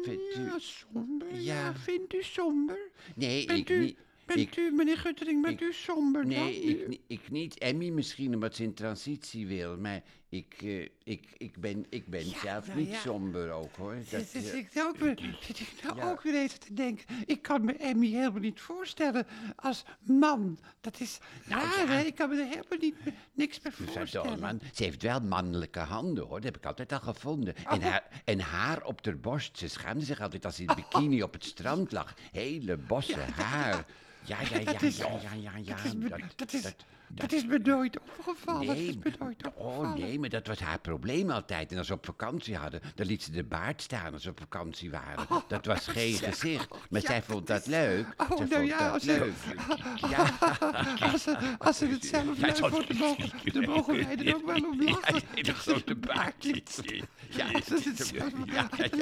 vindt 0.02 0.37
u... 0.37 0.40
Ja, 0.40 0.59
somber. 0.59 1.35
Ja. 1.35 1.54
Ja. 1.64 1.75
vindt 1.75 2.14
u 2.14 2.23
somber? 2.23 2.78
Nee, 3.14 3.47
Bent 3.47 3.59
ik 3.59 3.68
u, 3.71 3.78
niet. 3.78 3.99
Bent 4.26 4.38
ik- 4.40 4.57
u, 4.57 4.71
meneer 4.71 4.99
Guttering, 4.99 5.43
bent 5.43 5.61
ik- 5.61 5.66
u 5.69 5.73
somber 5.73 6.26
Nee, 6.26 6.76
dan? 6.76 6.93
ik, 6.93 7.00
ik 7.07 7.31
niet. 7.31 7.59
Emmy 7.59 7.88
misschien, 7.88 8.35
omdat 8.35 8.54
ze 8.57 8.62
in 8.62 8.75
transitie 8.75 9.47
wil. 9.47 9.76
Maar 9.78 10.02
Ik, 10.28 10.54
eh, 10.62 10.88
ik, 11.04 11.28
ik 11.37 11.59
ben, 11.59 11.87
ik 11.90 12.07
ben 12.07 12.25
zelf 12.25 12.66
nou 12.66 12.78
niet 12.78 12.90
ja. 12.90 12.99
somber 13.00 13.50
ook, 13.50 13.76
hoor. 13.76 13.95
Dat, 13.95 14.11
Dat 14.11 14.26
zit 14.26 14.50
eh, 14.52 14.59
ik 14.59 14.75
nou 14.75 14.88
ook 14.88 14.97
weer, 14.97 15.37
zit 15.40 15.61
ik 15.61 15.73
nou 15.83 15.97
ja. 15.97 16.11
ook 16.11 16.23
weer 16.23 16.35
even 16.35 16.61
te 16.61 16.75
denken. 16.75 17.04
Ik 17.26 17.43
kan 17.43 17.64
me 17.64 17.73
Emmy 17.73 18.07
helemaal 18.07 18.40
niet 18.40 18.61
voorstellen 18.61 19.26
als 19.57 19.85
man. 20.02 20.59
Dat 20.81 21.00
is 21.00 21.19
raar, 21.47 21.88
hè? 21.88 22.00
Ik 22.00 22.14
kan 22.14 22.28
me 22.28 22.37
er 22.37 22.47
helemaal 22.47 22.78
niet, 22.81 22.95
niks 23.33 23.61
meer 23.62 23.73
voorstellen. 23.73 24.61
Ze 24.75 24.85
heeft 24.85 25.02
wel 25.02 25.21
mannelijke 25.21 25.78
handen, 25.78 26.25
hoor. 26.25 26.35
Dat 26.37 26.45
heb 26.45 26.57
ik 26.57 26.66
altijd 26.66 26.93
al 26.93 27.00
gevonden. 27.00 27.57
En, 27.57 27.78
Oh. 27.78 27.85
haar, 27.85 28.23
en 28.25 28.40
haar 28.40 28.85
op 28.85 29.02
de 29.02 29.16
borst. 29.16 29.59
Ze 29.59 29.69
schaamde 29.69 30.04
zich 30.04 30.21
altijd 30.21 30.45
als 30.45 30.57
ze 30.57 30.62
in 30.64 30.75
bikini 30.90 31.23
op 31.23 31.33
het 31.33 31.45
strand 31.45 31.93
lag. 31.93 32.14
Hele 32.33 32.76
bossen 32.76 33.33
haar. 33.33 33.85
Ja, 34.25 34.37
ja, 34.50 34.59
ja, 34.59 34.64
Dat 34.73 34.83
is- 34.83 34.97
ja, 34.97 35.07
ja, 35.23 35.31
ja, 35.40 35.50
ja. 35.62 35.75
dat, 35.76 35.85
is 35.85 35.95
me, 35.95 36.09
dat- 36.09 36.21
dat, 36.37 36.52
is, 36.52 36.62
dat- 36.62 36.85
dat 37.09 37.33
is 37.33 37.45
me 37.47 37.59
nooit 37.59 37.99
opgevallen. 38.00 38.66
dat 38.66 38.76
is 38.76 38.83
Nee, 38.87 38.99
me 39.02 39.12
nooit 39.19 39.47
oh 39.47 39.66
opgevallen. 39.66 40.00
nee, 40.00 40.19
maar 40.19 40.28
dat 40.28 40.47
was 40.47 40.59
haar 40.61 40.78
probleem 40.78 41.31
altijd. 41.31 41.73
En 41.73 41.78
als 41.78 41.87
ze 41.87 41.93
op 41.93 42.04
vakantie 42.04 42.57
hadden, 42.57 42.81
dan 42.95 43.07
liet 43.07 43.23
ze 43.23 43.31
de 43.31 43.45
baard 43.45 43.83
staan 43.83 44.12
als 44.12 44.23
ze 44.23 44.31
op 44.31 44.38
vakantie 44.38 44.90
waren. 44.90 45.26
Dat 45.49 45.66
was 45.66 45.87
geen 45.97 46.14
gezicht. 46.14 46.69
Maar 46.90 47.00
zij 47.00 47.23
vond 47.23 47.47
dat 47.47 47.66
leuk. 47.66 48.07
Oh, 48.16 48.28
Ze 48.28 48.35
nou 48.35 48.49
vond 48.49 48.66
ja, 48.66 48.78
dat 48.78 48.93
als 48.93 49.02
ze- 49.02 49.19
leuk. 49.19 49.33
Ja, 50.11 50.31
Als 51.12 51.23
ze, 51.23 51.54
als 51.59 51.78
ze 51.78 51.87
het 51.87 52.04
zelf 52.04 52.38
leuk 52.38 52.57
vonden, 52.57 52.97
mogen, 52.97 53.31
dan 53.52 53.64
mogen 53.64 53.95
wij 54.07 54.16
er 54.16 54.35
ook 54.35 54.45
wel 54.47 54.64
om 54.71 54.83
lachen. 54.85 55.23
hele 55.35 55.43
Dat 55.43 55.54
grote 55.57 55.85
de 55.85 55.95
baard 55.95 56.45
liet 56.45 56.81
ja, 57.31 57.47
ja, 57.50 57.61
ja, 58.52 58.69
Het 58.76 58.95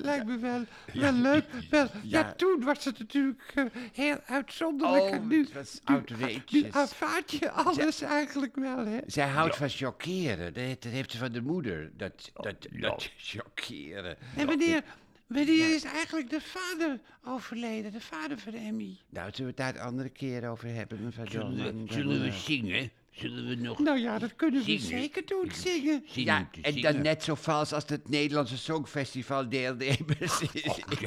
lijkt 0.00 0.26
me, 0.26 0.38
ja, 0.40 0.46
ja. 0.46 0.64
wel, 0.92 1.12
wel 1.12 1.12
leuk. 1.12 1.44
Wel, 1.70 1.82
ja. 1.84 1.90
Ja. 2.02 2.32
toen 2.34 2.64
was 2.64 2.84
het 2.84 2.98
natuurlijk 2.98 3.42
eh, 3.54 3.64
heel 3.92 4.16
uitzonderlijk. 4.26 5.14
Oh, 5.14 5.26
nu, 5.26 5.40
het 5.40 5.52
was 5.52 5.80
nu, 5.84 5.94
outrageous. 5.94 6.50
nu 6.50 6.68
aanvaard 6.70 7.30
je 7.30 7.50
alles 7.50 8.00
eigenlijk 8.00 8.56
wel, 8.56 8.86
hè? 8.86 8.98
Zij 9.06 9.28
houdt 9.28 9.56
van 9.56 9.68
chockeren. 9.68 10.54
Dat, 10.54 10.82
dat 10.82 10.92
heeft 10.92 11.10
ze 11.10 11.18
van 11.18 11.32
de 11.32 11.42
moeder. 11.42 11.90
Dat, 11.96 12.30
dat, 12.34 12.56
ja. 12.70 12.80
dat 12.80 13.10
chockeren. 13.32 14.16
En 14.36 14.46
wanneer, 14.46 14.84
wanneer 15.26 15.74
is 15.74 15.84
eigenlijk 15.84 16.30
de 16.30 16.40
vader 16.40 17.00
overleden? 17.24 17.92
De 17.92 18.00
vader 18.00 18.38
van 18.38 18.54
Emmy? 18.54 18.98
Nou, 19.08 19.30
zullen 19.32 19.54
we 19.54 19.62
het 19.62 19.74
daar 19.74 19.82
een 19.82 19.88
andere 19.88 20.08
keer 20.08 20.48
over 20.48 20.68
hebben, 20.68 21.04
mevrouw 21.04 21.26
Zullen 21.26 21.86
we, 21.86 21.92
zullen 21.92 22.22
we 22.22 22.32
zingen? 22.32 22.90
Zullen 23.14 23.48
we 23.48 23.54
nog 23.54 23.78
Nou 23.78 23.98
ja, 23.98 24.18
dat 24.18 24.36
kunnen 24.36 24.60
we 24.64 24.78
Zingen. 24.78 25.00
zeker 25.00 25.22
doen, 25.26 25.50
zingen. 25.54 26.02
zingen? 26.06 26.24
Ja, 26.34 26.48
te 26.52 26.60
en 26.62 26.72
zingen? 26.72 26.92
dan 26.92 27.02
net 27.02 27.22
zo 27.22 27.34
vals 27.34 27.72
als 27.72 27.84
het 27.86 28.08
Nederlandse 28.08 28.58
Songfestival 28.58 29.48
deelnemers. 29.48 30.40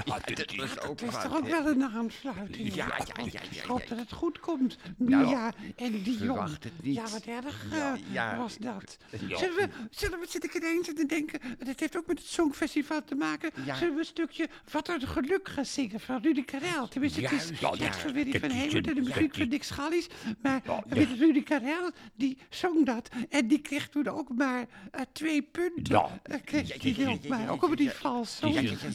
ja, 0.05 0.19
dat 0.25 0.38
dat 0.38 0.51
is- 0.51 0.57
was 0.57 0.79
ook 0.79 1.00
Het 1.00 1.09
is 1.09 1.21
toch 1.24 1.35
ook 1.38 1.47
wel 1.47 1.67
een 1.67 1.83
aansluiting? 1.83 2.74
Ja, 2.75 2.85
ja, 2.88 3.05
ja, 3.15 3.24
ja, 3.31 3.41
Ik 3.51 3.59
hoop 3.67 3.88
dat 3.88 3.97
het 3.97 4.12
goed 4.12 4.39
komt. 4.39 4.77
Nou, 4.97 5.25
Mia 5.25 5.53
en 5.75 6.03
Dion. 6.03 6.17
verwacht 6.17 6.63
het 6.63 6.74
niet. 6.83 6.95
Ja, 6.95 7.03
wat 7.03 7.25
erg 7.25 7.65
Ja, 7.71 7.93
eh, 7.93 8.00
ja. 8.13 8.38
was 8.38 8.57
dat. 8.57 8.97
Ja. 9.27 9.38
Zullen 9.38 9.55
we, 9.55 9.67
zullen 9.89 10.19
we, 10.19 10.25
zit 10.29 10.43
ik 10.43 10.53
ineens 10.55 10.88
te 10.93 11.05
denken, 11.07 11.39
dat 11.65 11.79
heeft 11.79 11.97
ook 11.97 12.07
met 12.07 12.17
het 12.19 12.27
Songfestival 12.27 13.03
te 13.03 13.15
maken. 13.15 13.51
Ja. 13.65 13.75
Zullen 13.75 13.93
we 13.93 14.00
een 14.00 14.05
stukje 14.05 14.47
Wat 14.71 14.88
een 14.88 15.01
geluk 15.07 15.50
gaan 15.50 15.65
zingen 15.65 16.00
van 16.00 16.21
Rudy 16.21 16.43
Karel? 16.43 16.88
Tenminste, 16.88 17.21
het 17.21 17.31
is 17.31 17.47
tekst 17.47 17.77
ja. 17.79 17.91
van 17.93 18.13
Willy 18.13 18.39
van 18.39 18.50
Hemert 18.50 18.88
en 18.88 18.95
de 18.95 19.01
muziek 19.01 19.35
van 19.35 19.50
Dick 19.50 19.63
Schallies. 19.63 20.07
Maar 20.41 20.62
je, 20.93 21.15
Rudy 21.19 21.43
Karel, 21.43 21.91
die 22.15 22.37
zong 22.49 22.85
dat. 22.85 23.09
En 23.29 23.47
die 23.47 23.59
kreeg 23.59 23.89
toen 23.89 24.07
ook 24.07 24.29
maar 24.35 24.65
eh, 24.91 25.01
twee 25.11 25.41
punten. 25.41 25.95
Ja. 25.95 26.19
Eh, 26.23 26.37
kreeg 26.45 26.77
die 26.77 27.07
ook 27.09 27.27
maar, 27.27 27.49
ook 27.49 27.75
hij 27.75 27.83
ja. 27.85 27.91
vals 27.91 28.39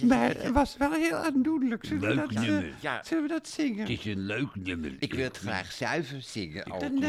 Maar 0.02 0.28
het 0.28 0.50
was 0.50 0.76
wel 0.76 0.92
heel 0.92 1.16
aandoenlijk. 1.16 1.85
Zullen 1.85 2.09
we 2.09 2.14
Leuk 2.14 2.33
dat, 2.35 2.42
nummer. 2.45 2.75
Ja. 2.80 3.02
zullen 3.04 3.23
we 3.23 3.28
dat 3.28 3.49
zingen? 3.49 3.78
Het 3.80 3.88
is 3.99 4.04
een 4.04 4.26
leuk 4.26 4.54
nummer. 4.54 4.97
Ik 4.99 5.14
wil 5.14 5.25
het 5.25 5.37
graag 5.37 5.73
zuiver 5.73 6.23
zingen 6.23 6.73
ook, 6.73 6.80
Dan, 6.80 7.04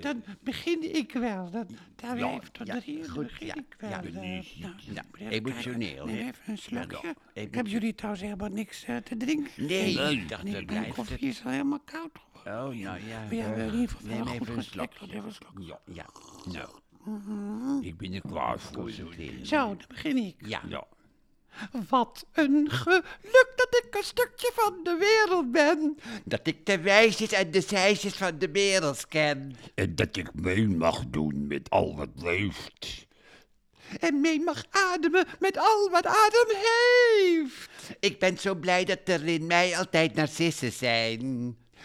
dan 0.00 0.22
begin 0.40 0.94
ik 0.96 1.12
wel. 1.12 1.50
Dan, 1.50 1.66
daar 1.96 2.18
Ja, 2.18 2.30
even 2.30 2.52
tot 2.52 2.66
ja, 2.66 2.80
drie, 2.80 2.98
begin 3.12 3.46
ja, 3.46 3.54
ik 3.54 3.76
wel. 3.78 3.90
nou, 3.90 5.04
emotioneel, 5.28 6.08
even 6.08 6.34
een 6.46 6.58
slokje. 6.58 7.14
ik 7.32 7.54
heb 7.54 7.66
jullie 7.66 7.94
trouwens 7.94 8.24
helemaal 8.24 8.48
niks 8.48 8.80
te 8.80 9.16
drinken. 9.16 9.50
Nee, 9.66 9.94
Nee, 9.96 10.16
ik 10.16 10.28
dacht, 10.28 10.42
Nee, 10.42 10.52
dat 10.52 10.64
mijn 10.64 10.66
blijft 10.66 10.86
het. 10.86 10.94
koffie 11.08 11.28
is 11.28 11.44
al 11.44 11.50
helemaal 11.50 11.80
koud 11.84 12.10
geworden. 12.12 12.35
Oh, 12.46 12.74
ja. 12.74 12.94
Ja, 12.94 13.28
we 13.28 13.36
hebben 13.36 13.64
in 13.64 13.72
ieder 13.72 13.88
geval 13.88 14.08
Neem 14.08 14.24
wel 14.24 14.26
een 14.26 14.32
even 14.32 14.46
goed 14.46 14.56
een 14.56 14.62
slok. 14.62 14.92
Even 15.10 15.32
slok. 15.32 15.52
Ja, 15.58 15.80
ja. 15.84 16.06
Nou, 16.44 16.68
ik 17.84 17.96
ben 17.96 18.12
er 18.12 18.20
klaar 18.20 18.58
voor. 18.58 18.90
Zo, 19.42 19.66
dan 19.66 19.80
begin 19.88 20.16
ik. 20.16 20.34
Ja. 20.38 20.62
Ja. 20.68 20.86
Wat 21.88 22.26
een 22.32 22.70
geluk 22.70 23.52
dat 23.56 23.82
ik 23.84 23.94
een 23.94 24.04
stukje 24.04 24.50
van 24.54 24.80
de 24.82 24.96
wereld 24.98 25.52
ben. 25.52 25.98
Dat 26.24 26.46
ik 26.46 26.66
de 26.66 26.80
wijsjes 26.80 27.32
en 27.32 27.50
de 27.50 27.60
zijsjes 27.60 28.14
van 28.14 28.38
de 28.38 28.50
wereld 28.50 29.06
ken. 29.06 29.56
En 29.74 29.94
dat 29.94 30.16
ik 30.16 30.34
mee 30.34 30.68
mag 30.68 31.06
doen 31.06 31.46
met 31.46 31.70
al 31.70 31.96
wat 31.96 32.08
leeft. 32.14 33.06
En 34.00 34.20
mee 34.20 34.40
mag 34.40 34.64
ademen 34.70 35.26
met 35.38 35.58
al 35.58 35.90
wat 35.90 36.06
adem 36.06 36.56
heeft. 36.56 37.70
Ik 38.00 38.18
ben 38.18 38.38
zo 38.38 38.54
blij 38.54 38.84
dat 38.84 39.00
er 39.04 39.26
in 39.26 39.46
mij 39.46 39.78
altijd 39.78 40.14
narcissen 40.14 40.72
zijn. 40.72 41.56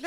Ik 0.00 0.06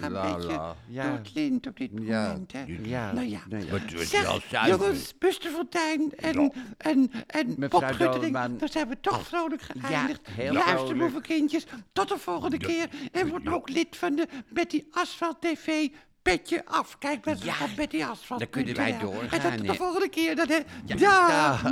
ga 0.00 0.06
een 0.06 0.36
beetje 0.36 0.60
Ja. 0.88 1.02
door 1.08 1.12
het 1.18 1.34
lint 1.34 1.66
op 1.66 1.76
dit 1.76 1.90
Ja. 2.00 2.22
moment, 2.28 2.52
hè. 2.52 2.64
Ja. 2.82 3.12
Nou 3.12 3.26
ja. 3.26 3.40
Nou 3.48 3.64
ja. 3.64 3.70
Wordt 3.70 4.08
Zeg, 4.08 4.66
jongens, 4.66 5.14
Buster 5.18 5.50
Fontein 5.50 6.12
en, 6.16 6.40
Ja. 6.42 6.50
en, 6.78 7.10
en 7.26 7.54
Bob 7.68 7.84
Guttering, 7.84 8.38
dan 8.58 8.68
zijn 8.68 8.88
we 8.88 8.96
toch 9.00 9.26
vrolijk 9.26 9.62
geëindigd. 9.62 10.20
heel 10.30 10.52
Luister, 10.52 10.96
lieve 10.96 11.20
kindjes, 11.20 11.66
tot 11.92 12.08
de 12.08 12.18
volgende 12.18 12.56
keer. 12.56 12.88
En 13.12 13.28
word 13.28 13.48
ook 13.48 13.68
lid 13.68 13.96
van 13.96 14.14
de 14.16 14.26
Betty 14.48 14.84
Asphalt 14.90 15.40
TV 15.40 15.88
Petje 16.22 16.64
Af. 16.66 16.98
Kijk 16.98 17.24
maar 17.24 17.36
Ja, 17.42 17.54
op 17.62 17.70
Betty 17.76 18.04
Asphalt. 18.04 18.40
dan 18.40 18.50
kunnen 18.50 18.74
wij 18.74 18.98
doorgaan, 18.98 19.40
En 19.40 19.56
tot 19.56 19.66
de 19.66 19.74
volgende 19.74 20.08
keer. 20.08 20.36
Hè. 20.36 20.58
Ja, 20.96 21.28
dag. 21.28 21.62